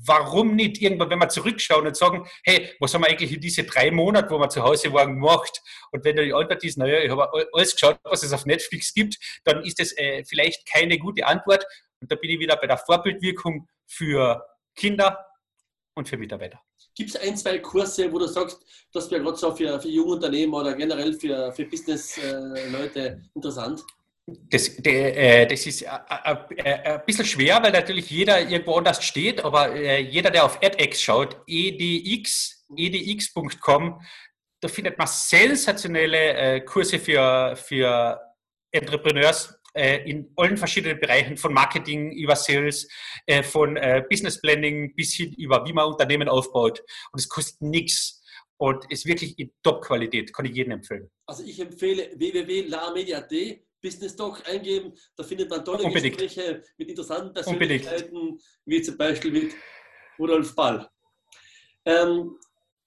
[0.07, 3.65] Warum nicht irgendwann, wenn wir zurückschauen und sagen, hey, was haben wir eigentlich in diese
[3.65, 5.63] drei Monate, wo wir zu Hause waren, gemacht?
[5.93, 9.17] Und wenn die Antwort ist, naja, ich habe alles geschaut, was es auf Netflix gibt,
[9.45, 11.65] dann ist das äh, vielleicht keine gute Antwort.
[12.01, 14.45] Und da bin ich wieder bei der Vorbildwirkung für
[14.75, 15.27] Kinder
[15.95, 16.61] und für Mitarbeiter.
[16.97, 18.61] Gibt es ein, zwei Kurse, wo du sagst,
[18.93, 23.83] das wäre gerade so für, für junge Unternehmen oder generell für, für Business-Leute äh, interessant?
[24.27, 29.45] Das, der, äh, das ist äh, ein bisschen schwer, weil natürlich jeder irgendwo anders steht,
[29.45, 34.01] aber jeder, der auf edX schaut, edx, edx.com,
[34.61, 38.21] da findet man sensationelle Kurse für, für
[38.71, 42.89] Entrepreneurs in allen verschiedenen Bereichen, von Marketing über Sales,
[43.43, 46.81] von Business Planning bis hin über, wie man Unternehmen aufbaut.
[47.11, 48.23] Und es kostet nichts
[48.57, 51.11] und ist wirklich in Top-Qualität, kann ich jedem empfehlen.
[51.27, 53.33] Also ich empfehle www.lamedia.at
[53.85, 54.95] Business Talk eingeben.
[55.15, 56.17] Da findet man tolle Unbedingt.
[56.17, 58.43] Gespräche mit interessanten Persönlichkeiten, Unbedingt.
[58.65, 59.55] wie zum Beispiel mit
[60.19, 60.89] Rudolf Ball.
[61.85, 62.39] Ähm,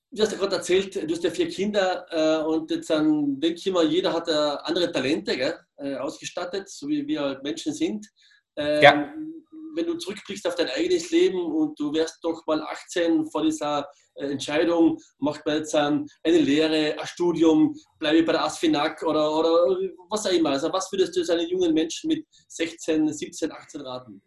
[0.09, 3.59] du hast ja gerade erzählt, du hast ja vier Kinder äh, und jetzt dann denke
[3.59, 7.73] ich immer, jeder hat äh, andere Talente gell, äh, ausgestattet, so wie wir halt Menschen
[7.73, 8.05] sind.
[8.55, 9.13] Ähm, ja
[9.77, 13.87] wenn du zurückblickst auf dein eigenes Leben und du wärst doch mal 18 vor dieser
[14.15, 19.31] äh, Entscheidung, macht man jetzt eine Lehre, ein Studium, bleibe ich bei der ASFINAG oder,
[19.33, 19.77] oder
[20.09, 20.49] was auch immer.
[20.49, 24.21] Also was würdest du einen jungen Menschen mit 16, 17, 18 raten?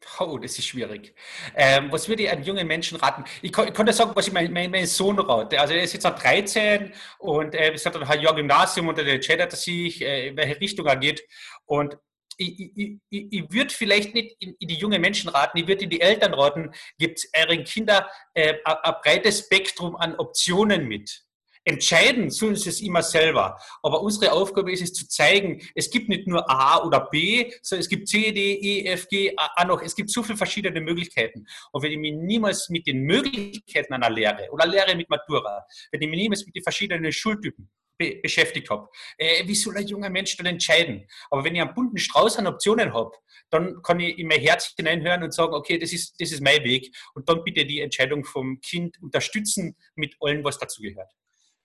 [0.20, 1.14] Oh, das ist schwierig.
[1.54, 3.24] Ähm, was würde ich einem jungen Menschen raten?
[3.42, 5.60] Ich, kann, ich konnte sagen, was ich meinem mein, mein Sohn rate.
[5.60, 9.52] Also er ist jetzt 13 und äh, es hat ein Jahr Gymnasium und er entscheidet
[9.52, 11.22] sich, äh, in welche Richtung er geht.
[11.66, 11.96] Und
[12.36, 15.90] ich, ich, ich würde vielleicht nicht in, in, die jungen Menschen raten, ich würde in
[15.90, 21.22] die Eltern raten, gibt euren Kindern äh, ein breites Spektrum an Optionen mit.
[21.64, 23.58] Entscheiden sollen sie es immer selber.
[23.82, 27.82] Aber unsere Aufgabe ist es zu zeigen, es gibt nicht nur A oder B, sondern
[27.82, 29.82] es gibt C, D, E, F, G, A noch.
[29.82, 31.46] Es gibt so viele verschiedene Möglichkeiten.
[31.72, 36.00] Und wenn ich mich niemals mit den Möglichkeiten einer Lehre oder Lehre mit Matura, wenn
[36.00, 37.70] ich mich niemals mit den verschiedenen Schultypen
[38.00, 38.88] be beschäftigt habe.
[39.18, 41.06] Äh, wie soll ein junger Mensch dann entscheiden?
[41.30, 43.12] Aber wenn ich einen bunten Strauß an Optionen habe,
[43.50, 46.64] dann kann ich in mein Herz hineinhören und sagen, okay, das ist, das ist mein
[46.64, 46.96] Weg.
[47.14, 51.12] Und dann bitte die Entscheidung vom Kind unterstützen mit allem, was dazugehört.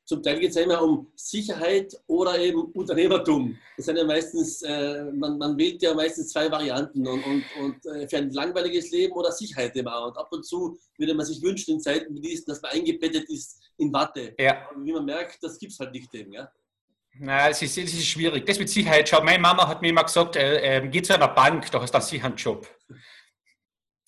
[0.05, 3.57] Zum Teil geht es ja immer um Sicherheit oder eben Unternehmertum.
[3.75, 7.85] Das sind ja meistens, äh, man, man, wählt ja meistens zwei Varianten und, und, und
[7.87, 10.05] äh, für ein langweiliges Leben oder Sicherheit immer.
[10.05, 13.27] Und ab und zu würde man sich wünschen in Zeiten wie diesen, dass man eingebettet
[13.29, 14.35] ist in Watte.
[14.37, 14.69] Ja.
[14.69, 16.33] Aber wie man merkt, das gibt es halt nicht eben.
[16.33, 16.51] Ja?
[17.17, 18.45] Na, es ist, es ist schwierig.
[18.45, 19.09] Das mit Sicherheit.
[19.09, 21.91] Schau, meine Mama hat mir immer gesagt, äh, äh, geh zu einer Bank, da hast
[21.91, 22.67] du einen sicheren Job.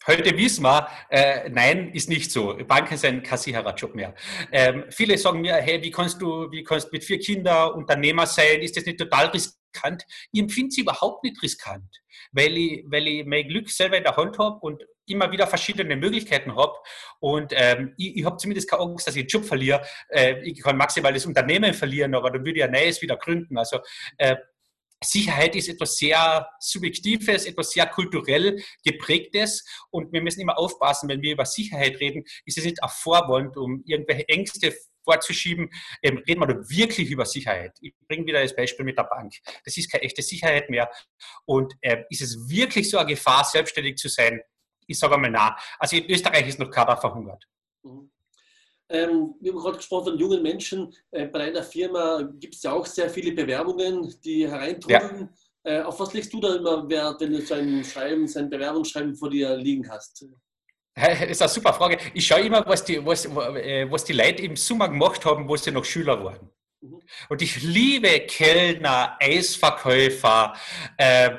[0.07, 2.57] Heute wissen wir, äh, nein, ist nicht so.
[2.65, 4.15] Banken sind kein sicherer Job mehr.
[4.53, 8.61] Ähm, viele sagen mir, hey, wie kannst du, wie kannst mit vier Kindern Unternehmer sein?
[8.61, 10.05] Ist das nicht total riskant?
[10.31, 11.89] Ich empfinde es überhaupt nicht riskant,
[12.31, 15.97] weil ich, weil ich mein Glück selber in der Hand habe und immer wieder verschiedene
[15.97, 16.75] Möglichkeiten habe.
[17.19, 19.81] Und ähm, ich, ich habe zumindest keine Angst, dass ich einen Job verliere.
[20.07, 23.57] Äh, ich kann maximal das Unternehmen verlieren, aber dann würde ich ein neues wieder gründen.
[23.57, 23.79] Also
[24.17, 24.37] äh,
[25.03, 31.21] Sicherheit ist etwas sehr Subjektives, etwas sehr kulturell geprägtes und wir müssen immer aufpassen, wenn
[31.21, 35.69] wir über Sicherheit reden, ist es nicht ein Vorwand, um irgendwelche Ängste vorzuschieben,
[36.01, 37.77] ähm, reden wir wirklich über Sicherheit.
[37.79, 39.33] Ich bringe wieder das Beispiel mit der Bank.
[39.63, 40.89] Das ist keine echte Sicherheit mehr.
[41.45, 44.41] Und äh, ist es wirklich so eine Gefahr, selbstständig zu sein?
[44.85, 45.57] Ich sage einmal na.
[45.79, 47.45] Also in Österreich ist noch keiner verhungert.
[47.83, 48.11] Mhm.
[48.89, 50.93] Ähm, wir haben gerade gesprochen von jungen Menschen.
[51.11, 55.29] Äh, bei einer Firma gibt es ja auch sehr viele Bewerbungen, die hereintrudeln.
[55.65, 55.79] Ja.
[55.79, 58.49] Äh, auf was legst du da immer Wert, wenn du so ein Schreiben, so ein
[58.49, 60.25] Bewerbungsschreiben vor dir liegen hast?
[60.95, 61.97] Das ist eine super Frage.
[62.13, 65.55] Ich schaue immer, was die, was, äh, was die Leute im Sommer gemacht haben, wo
[65.57, 66.49] sie noch Schüler waren.
[66.81, 67.01] Mhm.
[67.29, 70.55] Und ich liebe Kellner, Eisverkäufer,
[70.97, 71.31] äh,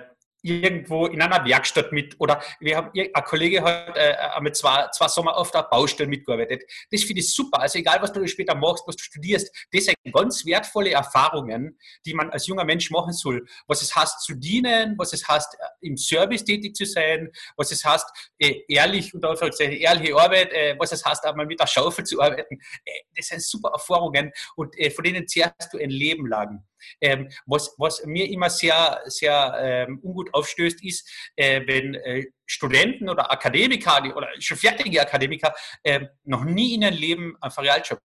[0.43, 5.09] irgendwo in einer Werkstatt mit oder wir haben ein Kollege hat äh, mit zwei, zwei
[5.09, 6.63] Sommer auf der Baustelle mitgearbeitet.
[6.91, 7.61] Das finde ich super.
[7.61, 12.15] Also egal, was du später machst, was du studierst, das sind ganz wertvolle Erfahrungen, die
[12.15, 13.45] man als junger Mensch machen soll.
[13.67, 17.73] Was es heißt zu dienen, was es heißt äh, im Service tätig zu sein, was
[17.73, 18.07] es heißt
[18.39, 22.59] äh, ehrlich und ehrliche Arbeit, äh, was es heißt einmal mit der Schaufel zu arbeiten.
[22.85, 26.65] Äh, das sind super Erfahrungen und von denen zehrst du ein Leben lang.
[27.01, 33.09] Ähm, was, was mir immer sehr, sehr ähm, ungut aufstößt, ist, äh, wenn äh, Studenten
[33.09, 37.99] oder Akademiker die, oder schon fertige Akademiker äh, noch nie in ihrem Leben einen Realjob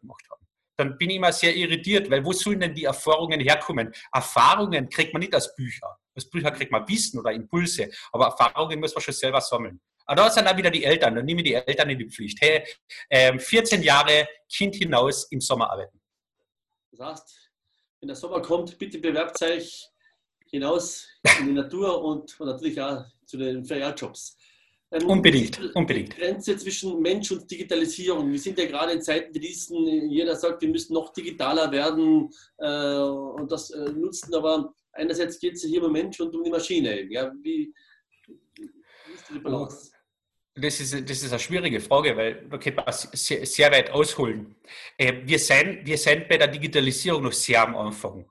[0.00, 0.46] gemacht haben.
[0.76, 3.92] Dann bin ich immer sehr irritiert, weil wo sollen denn die Erfahrungen herkommen?
[4.12, 5.90] Erfahrungen kriegt man nicht aus Büchern.
[6.16, 9.80] Aus Büchern kriegt man Wissen oder Impulse, aber Erfahrungen muss man schon selber sammeln.
[10.06, 12.38] Aber da sind dann wieder die Eltern, dann nehme ich die Eltern in die Pflicht.
[12.40, 12.66] Hey,
[13.08, 16.00] ähm, 14 Jahre Kind hinaus im Sommer arbeiten.
[16.92, 17.43] Das heißt,
[18.04, 19.88] wenn der Sommer kommt, bitte bewerbt euch
[20.50, 21.08] hinaus
[21.40, 24.36] in die Natur und, und natürlich auch zu den Ferialjobs.
[24.92, 26.12] Ähm, unbedingt, unbedingt.
[26.12, 28.30] Die Grenze zwischen Mensch und Digitalisierung.
[28.30, 32.28] Wir sind ja gerade in Zeiten wie diesen, jeder sagt, wir müssen noch digitaler werden
[32.58, 36.50] äh, und das äh, nutzen, aber einerseits geht es hier um Mensch und um die
[36.50, 37.10] Maschine.
[37.10, 37.72] Ja, wie,
[38.26, 39.93] wie ist die Balance?
[40.56, 44.54] Das ist, das ist eine schwierige Frage, weil da könnte man sehr, sehr weit ausholen.
[44.96, 48.24] Äh, wir sind, wir sind bei der Digitalisierung noch sehr am Anfang.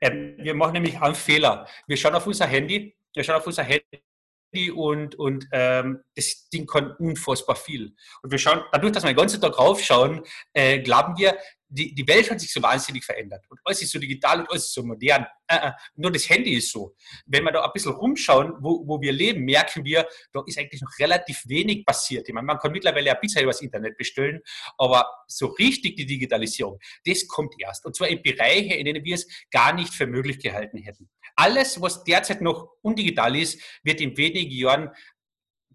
[0.00, 1.66] Ähm, wir machen nämlich einen Fehler.
[1.86, 6.66] Wir schauen auf unser Handy, wir schauen auf unser Handy und, und ähm, das Ding
[6.66, 7.94] kann unfassbar viel.
[8.22, 11.38] Und wir schauen, dadurch, dass wir den ganzen Tag raufschauen, äh, glauben wir,
[11.72, 14.64] die, die Welt hat sich so wahnsinnig verändert und alles ist so digital und alles
[14.64, 15.26] ist so modern.
[15.46, 16.94] Äh, äh, nur das Handy ist so.
[17.26, 20.82] Wenn wir da ein bisschen rumschauen, wo, wo wir leben, merken wir, da ist eigentlich
[20.82, 22.28] noch relativ wenig passiert.
[22.28, 24.40] Ich meine, man kann mittlerweile ja Pizza übers Internet bestellen,
[24.76, 27.86] aber so richtig die Digitalisierung, das kommt erst.
[27.86, 31.08] Und zwar in Bereiche, in denen wir es gar nicht für möglich gehalten hätten.
[31.36, 34.90] Alles, was derzeit noch undigital ist, wird in wenigen Jahren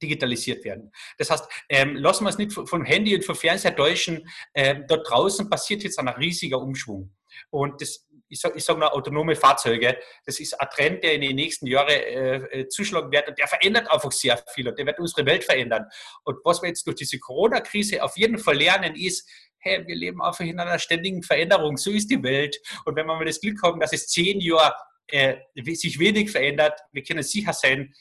[0.02, 0.92] digitalisiert werden.
[1.18, 4.28] Das heißt, ähm, lassen wir es nicht vom Handy und vom Fernseher täuschen.
[4.54, 7.14] Ähm, dort draußen passiert jetzt ein riesiger Umschwung.
[7.50, 11.36] Und das, ich sage sag mal, autonome Fahrzeuge, das ist ein Trend, der in den
[11.36, 15.00] nächsten Jahren äh, äh, zuschlagen wird und der verändert einfach sehr viel und der wird
[15.00, 15.86] unsere Welt verändern.
[16.24, 19.30] Und was wir jetzt durch diese Corona-Krise auf jeden Fall lernen, ist,
[19.60, 21.78] hey, wir leben einfach in einer ständigen Veränderung.
[21.78, 22.58] So ist die Welt.
[22.86, 24.76] Und wenn wir mal das Glück haben, dass es zehn Jahre
[25.08, 25.38] äh,
[25.74, 27.94] sich wenig verändert, wir können sicher sein,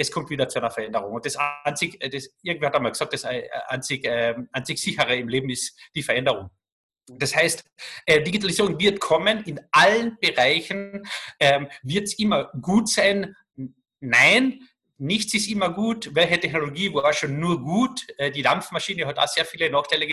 [0.00, 1.12] es kommt wieder zu einer Veränderung.
[1.12, 5.14] Und das einzig, äh, das, irgendwer hat einmal gesagt, das äh, einzig, äh, einzig sichere
[5.14, 6.50] im Leben ist die Veränderung.
[7.06, 7.64] Das heißt,
[8.06, 11.06] äh, Digitalisierung wird kommen in allen Bereichen.
[11.38, 13.36] Ähm, wird es immer gut sein?
[14.00, 16.14] Nein, nichts ist immer gut.
[16.14, 18.06] Welche Technologie war schon nur gut?
[18.34, 20.06] Die Dampfmaschine hat auch sehr viele Nachteile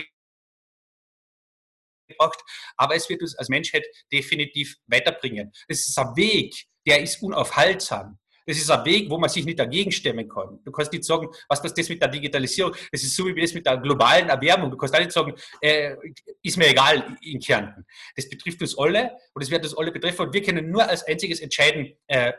[2.06, 2.42] gebracht,
[2.76, 5.52] aber es wird uns als Menschheit definitiv weiterbringen.
[5.68, 8.18] Es ist ein Weg, der ist unaufhaltsam.
[8.48, 10.58] Das ist ein Weg, wo man sich nicht dagegen stemmen kann.
[10.64, 12.74] Du kannst nicht sagen, was ist das mit der Digitalisierung?
[12.90, 14.70] Das ist so wie das mit der globalen Erwärmung.
[14.70, 15.94] Du kannst auch nicht sagen, äh,
[16.42, 17.84] ist mir egal in Kärnten.
[18.16, 21.06] Das betrifft uns alle und es wird uns alle betreffen und wir können nur als
[21.06, 22.32] einziges entscheiden, äh,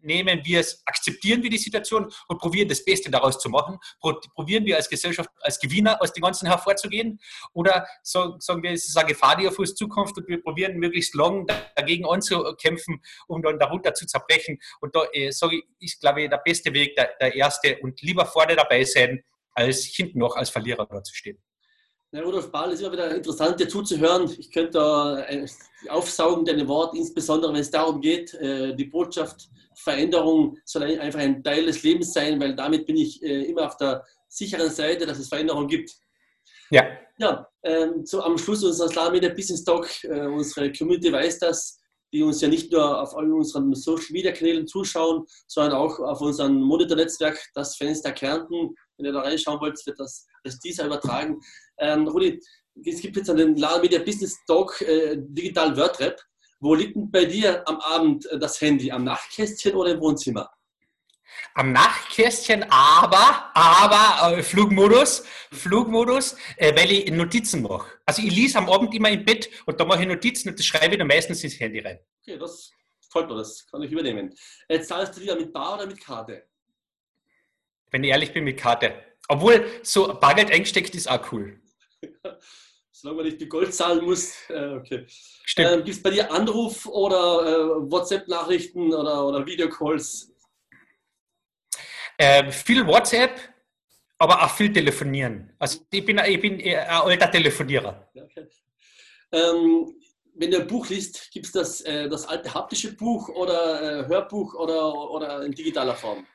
[0.00, 3.78] nehmen wir es, akzeptieren wir die Situation und probieren das Beste daraus zu machen?
[4.34, 7.18] Probieren wir als Gesellschaft, als Gewinner aus dem Ganzen hervorzugehen?
[7.52, 11.14] Oder sagen wir, es ist eine Gefahr, die auf uns zukommt und wir probieren möglichst
[11.14, 14.58] lang dagegen anzukämpfen, um dann darunter zu zerbrechen?
[14.80, 18.00] Und da äh, sage ich, ist, glaube ich, der beste Weg der, der erste und
[18.02, 21.42] lieber vorne dabei sein, als hinten noch als Verlierer dort zu stehen.
[22.14, 24.32] Ja, Rudolf Ball ist immer wieder interessant, dir zuzuhören.
[24.38, 25.44] Ich könnte da äh,
[25.88, 31.42] aufsaugen, deine Worte, insbesondere wenn es darum geht, äh, die Botschaft Veränderung soll einfach ein
[31.42, 35.18] Teil des Lebens sein, weil damit bin ich äh, immer auf der sicheren Seite, dass
[35.18, 35.90] es Veränderung gibt.
[36.70, 36.86] Ja.
[37.18, 41.80] Ja, ähm, so am Schluss unseres Slam Media Business Talk, unsere Community weiß das,
[42.14, 46.62] die uns ja nicht nur auf unseren Social Media Kanälen zuschauen, sondern auch auf unserem
[46.62, 48.74] Monitor-Netzwerk, das Fenster Kärnten.
[48.96, 51.40] Wenn ihr da reinschauen wollt, wird das als dieser übertragen.
[51.78, 52.40] Ähm, Rudi,
[52.84, 56.20] es gibt jetzt einen LAN Media Business Talk äh, Digital WordRap.
[56.60, 58.92] Wo liegt denn bei dir am Abend äh, das Handy?
[58.92, 60.48] Am Nachtkästchen oder im Wohnzimmer?
[61.54, 67.90] Am Nachtkästchen, aber, aber äh, Flugmodus, Flugmodus, äh, weil ich Notizen mache.
[68.04, 70.66] Also ich lese am Abend immer im Bett und da mache ich Notizen und das
[70.66, 71.98] schreibe ich dann meistens ins Handy rein.
[72.22, 72.70] Okay, das
[73.08, 74.34] freut mir, das kann ich übernehmen.
[74.68, 76.44] Jetzt zahlst du wieder mit Bar oder mit Karte?
[77.90, 78.92] Wenn ich ehrlich bin, mit Karte.
[79.28, 81.60] Obwohl, so Bargeld eingesteckt ist auch cool.
[82.90, 84.34] Solange man nicht die Gold zahlen muss.
[84.48, 85.06] Äh, okay.
[85.56, 90.33] Ähm, Gibt es bei dir Anruf oder äh, WhatsApp-Nachrichten oder, oder Videocalls?
[92.26, 93.38] Ähm, viel WhatsApp,
[94.18, 95.52] aber auch viel telefonieren.
[95.58, 98.08] Also ich bin, ich bin ein alter Telefonierer.
[98.14, 98.46] Okay.
[99.30, 99.94] Ähm,
[100.36, 104.08] wenn du ein Buch liest, gibt es das, äh, das alte haptische Buch oder äh,
[104.08, 106.26] Hörbuch oder, oder in digitaler Form?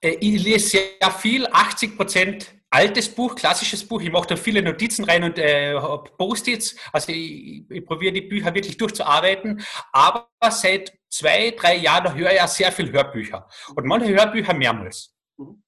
[0.00, 4.00] Äh, ich lese sehr viel, 80 Prozent altes Buch, klassisches Buch.
[4.00, 5.74] Ich mache da viele Notizen rein und äh,
[6.18, 6.74] Post-its.
[6.92, 9.62] Also ich, ich probiere die Bücher wirklich durchzuarbeiten.
[9.92, 13.48] Aber seit zwei, drei Jahren höre ich ja sehr viel Hörbücher.
[13.76, 15.14] Und manche Hörbücher mehrmals.
[15.36, 15.62] Mhm.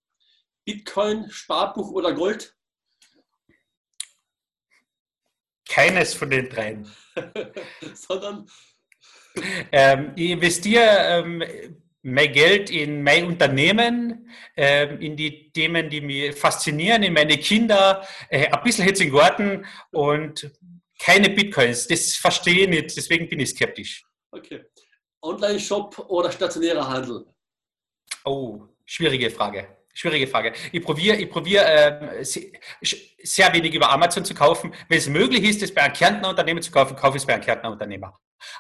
[0.65, 2.57] Bitcoin, Sparbuch oder Gold?
[5.69, 6.91] Keines von den dreien.
[7.95, 8.47] Sondern?
[9.73, 11.45] Ähm, ich investiere ähm,
[12.03, 18.07] mein Geld in mein Unternehmen, äh, in die Themen, die mich faszinieren, in meine Kinder,
[18.29, 20.51] äh, ein bisschen jetzt in Garten und
[20.99, 21.89] keine Bitcoins.
[21.89, 24.05] Das verstehe ich nicht, deswegen bin ich skeptisch.
[24.31, 24.65] Okay.
[25.25, 27.27] Online-Shop oder stationärer Handel?
[28.25, 29.67] Oh, schwierige Frage.
[29.97, 30.53] Schwierige Frage.
[30.73, 34.75] Ich probiere ich probier, äh, sehr wenig über Amazon zu kaufen.
[34.89, 37.35] Wenn es möglich ist, es bei einem Kärntner Unternehmen zu kaufen, kaufe ich es bei
[37.35, 38.13] einem Kärntner Unternehmer.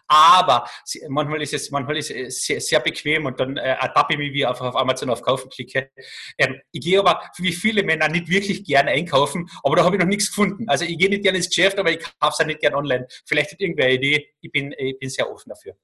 [0.06, 0.68] Aber
[1.08, 4.32] manchmal ist es, manchmal ist es sehr, sehr bequem und dann äh, ertappe ich mich,
[4.32, 5.90] wie ich einfach auf Amazon auf Kaufen klicke.
[6.38, 10.00] Ähm, ich gehe aber, wie viele Männer, nicht wirklich gerne einkaufen, aber da habe ich
[10.00, 10.68] noch nichts gefunden.
[10.68, 13.06] Also ich gehe nicht gerne ins Geschäft, aber ich kaufe es auch nicht gerne online.
[13.26, 14.28] Vielleicht hat irgendwer eine Idee.
[14.40, 15.74] Ich bin, ich bin sehr offen dafür.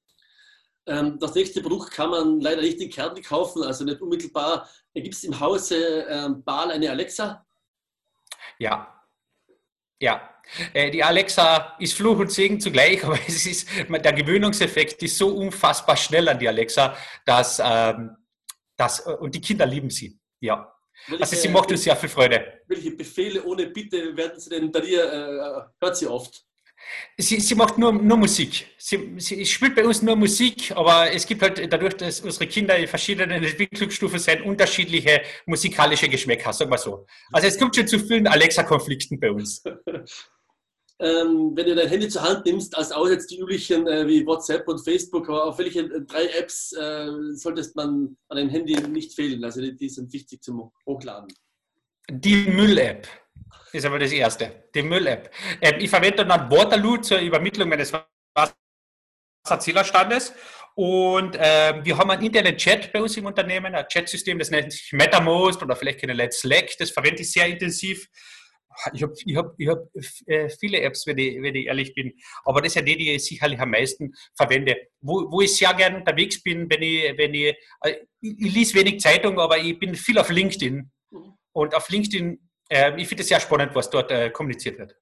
[0.87, 4.67] Ähm, das nächste Produkt kann man leider nicht in Kärnten kaufen, also nicht unmittelbar.
[4.93, 7.45] Gibt es im Hause ähm, Baal eine Alexa?
[8.57, 9.01] Ja,
[10.01, 10.29] Ja,
[10.73, 15.35] äh, die Alexa ist Fluch und Segen zugleich, aber es ist, der Gewöhnungseffekt ist so
[15.35, 18.17] unfassbar schnell an die Alexa, dass, ähm,
[18.75, 20.19] dass äh, und die Kinder lieben sie.
[20.39, 20.73] Ja.
[21.07, 22.61] Welche, also sie macht uns sehr viel Freude.
[22.67, 26.45] Welche Befehle ohne Bitte werden sie denn bei dir, äh, hört sie oft?
[27.17, 28.67] Sie, sie macht nur, nur Musik.
[28.77, 32.75] Sie, sie spielt bei uns nur Musik, aber es gibt halt dadurch, dass unsere Kinder
[32.77, 37.05] in verschiedenen Entwicklungsstufen sind, unterschiedliche musikalische Geschmäcker, sagen wir so.
[37.31, 39.63] Also es kommt schon zu vielen Alexa-Konflikten bei uns.
[40.99, 44.25] ähm, wenn du dein Handy zur Hand nimmst, als auch jetzt die üblichen äh, wie
[44.25, 49.13] WhatsApp und Facebook, aber auf welche drei Apps äh, solltest man an deinem Handy nicht
[49.13, 49.43] fehlen?
[49.43, 51.27] Also die, die sind wichtig zum Hochladen.
[52.09, 53.07] Die Müll-App
[53.73, 54.65] ist aber das Erste.
[54.73, 55.31] Die Müll-App.
[55.61, 57.93] Ähm, ich verwende dann Waterloo zur Übermittlung meines
[59.43, 60.33] Wasserzählerstandes.
[60.75, 64.71] Und äh, wir haben einen internen Chat bei uns im Unternehmen, ein Chatsystem, das nennt
[64.71, 66.71] sich MetaMost oder vielleicht keine Let's Slack.
[66.79, 68.07] Das verwende ich sehr intensiv.
[68.93, 69.79] Ich habe ich hab, ich hab,
[70.27, 72.13] äh, viele Apps, wenn ich, wenn ich ehrlich bin,
[72.45, 74.77] aber das ist ja die, die ich sicherlich am meisten verwende.
[75.01, 78.75] Wo, wo ich sehr gern unterwegs bin, wenn ich, wenn ich, äh, ich, ich lese
[78.75, 80.89] wenig Zeitung, aber ich bin viel auf LinkedIn.
[81.11, 81.33] Mhm.
[81.53, 82.39] Und auf LinkedIn
[82.71, 84.95] äh, ich finde es sehr spannend, was dort äh, kommuniziert wird.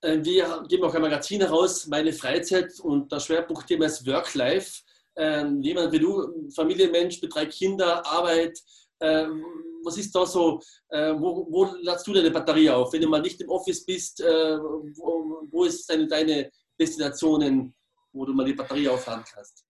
[0.00, 4.82] Äh, wir geben auch ein Magazin heraus, Meine Freizeit und das Schwerpunktthema ist Work-Life.
[5.16, 8.58] Ähm, jemand wie du, Familienmensch mit drei Kindern, Arbeit,
[9.00, 9.44] ähm,
[9.84, 12.92] was ist da so, äh, wo, wo ladst du deine Batterie auf?
[12.92, 17.74] Wenn du mal nicht im Office bist, wo, wo ist deine, deine Destinationen,
[18.12, 19.65] wo du mal die Batterie aufladen kannst?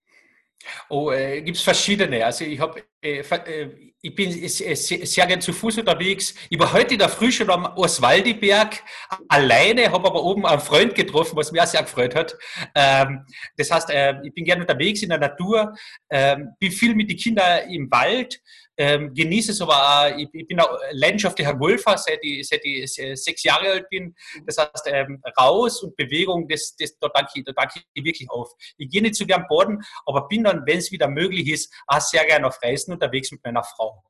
[0.89, 2.25] Oh, äh, gibt es verschiedene.
[2.25, 6.33] Also ich habe, äh, äh, ich bin sehr, sehr gern zu Fuß unterwegs.
[6.49, 8.83] Ich war heute in der Früh schon am Oswaldiberg
[9.27, 12.37] alleine, habe aber oben einen Freund getroffen, was mich auch sehr gefreut hat.
[12.75, 15.73] Ähm, das heißt, äh, ich bin gern unterwegs in der Natur,
[16.09, 18.39] ähm, bin viel mit den Kindern im Wald,
[18.77, 22.93] ähm, genieße es aber auch, ich, ich bin auch leidenschaftlicher Golfer, seit ich, seit ich
[22.93, 24.15] sechs Jahre alt bin.
[24.45, 28.51] Das heißt, ähm, raus und Bewegung, das, das, da, danke, da danke ich wirklich auf.
[28.77, 32.01] Ich gehe nicht so gern Borden, aber bin dann, wenn es wieder möglich ist, auch
[32.01, 34.03] sehr gerne auf Reisen unterwegs mit meiner Frau.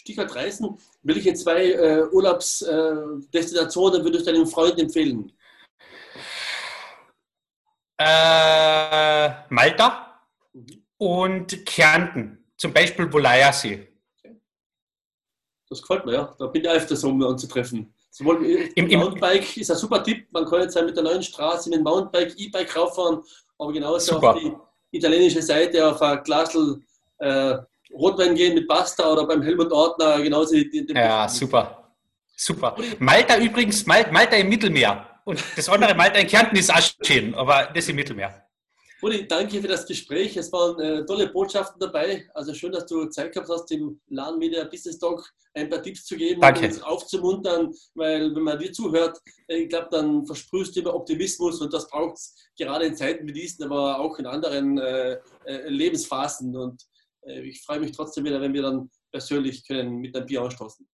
[0.00, 5.32] Stichwort Reisen, welche zwei äh, Urlaubsdestinationen äh, würdest du deinen Freunden empfehlen?
[7.98, 10.20] Äh, Malta
[10.54, 10.86] mhm.
[10.96, 13.89] und Kärnten, zum Beispiel Volajersee.
[15.70, 16.34] Das gefällt mir, ja.
[16.36, 17.94] Da bin ich öfters, um anzutreffen.
[18.10, 18.44] Sowohl
[18.74, 20.26] Im, im Mountainbike ist ein super Tipp.
[20.32, 23.22] Man kann jetzt mit der neuen Straße mit dem Mountainbike, E-Bike rauffahren,
[23.56, 24.34] aber genauso super.
[24.34, 24.52] auf die
[24.90, 26.80] italienische Seite auf ein Glasl
[27.18, 27.54] äh,
[27.92, 30.54] Rotwein gehen mit Pasta oder beim Helmut Ortner genauso.
[30.54, 31.92] Die, die ja, super.
[32.36, 32.76] Super.
[32.98, 35.06] Malta übrigens, Malta im Mittelmeer.
[35.24, 38.49] Und das andere Malta in Kärnten ist auch schön, aber das im Mittelmeer.
[39.02, 40.36] Rudi, danke für das Gespräch.
[40.36, 42.28] Es waren äh, tolle Botschaften dabei.
[42.34, 46.04] Also schön, dass du Zeit gehabt hast, dem LAN Media Business Talk ein paar Tipps
[46.04, 46.60] zu geben danke.
[46.60, 50.94] und uns aufzumuntern, weil wenn man dir zuhört, äh, ich glaube, dann versprühst du immer
[50.94, 55.18] Optimismus und das braucht es gerade in Zeiten wie diesen, aber auch in anderen äh,
[55.44, 56.54] äh, Lebensphasen.
[56.54, 56.82] Und
[57.22, 60.86] äh, ich freue mich trotzdem wieder, wenn wir dann persönlich können mit einem Bier anstoßen.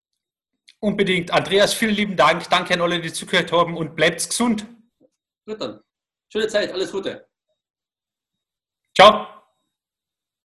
[0.81, 1.33] Unbedingt.
[1.33, 2.49] Andreas, vielen lieben Dank.
[2.51, 4.67] Danke an alle, die zugehört haben und bleibt gesund.
[5.47, 5.81] Gut dann.
[6.33, 6.73] Schöne Zeit.
[6.73, 7.27] Alles Gute.
[8.97, 9.36] Chao.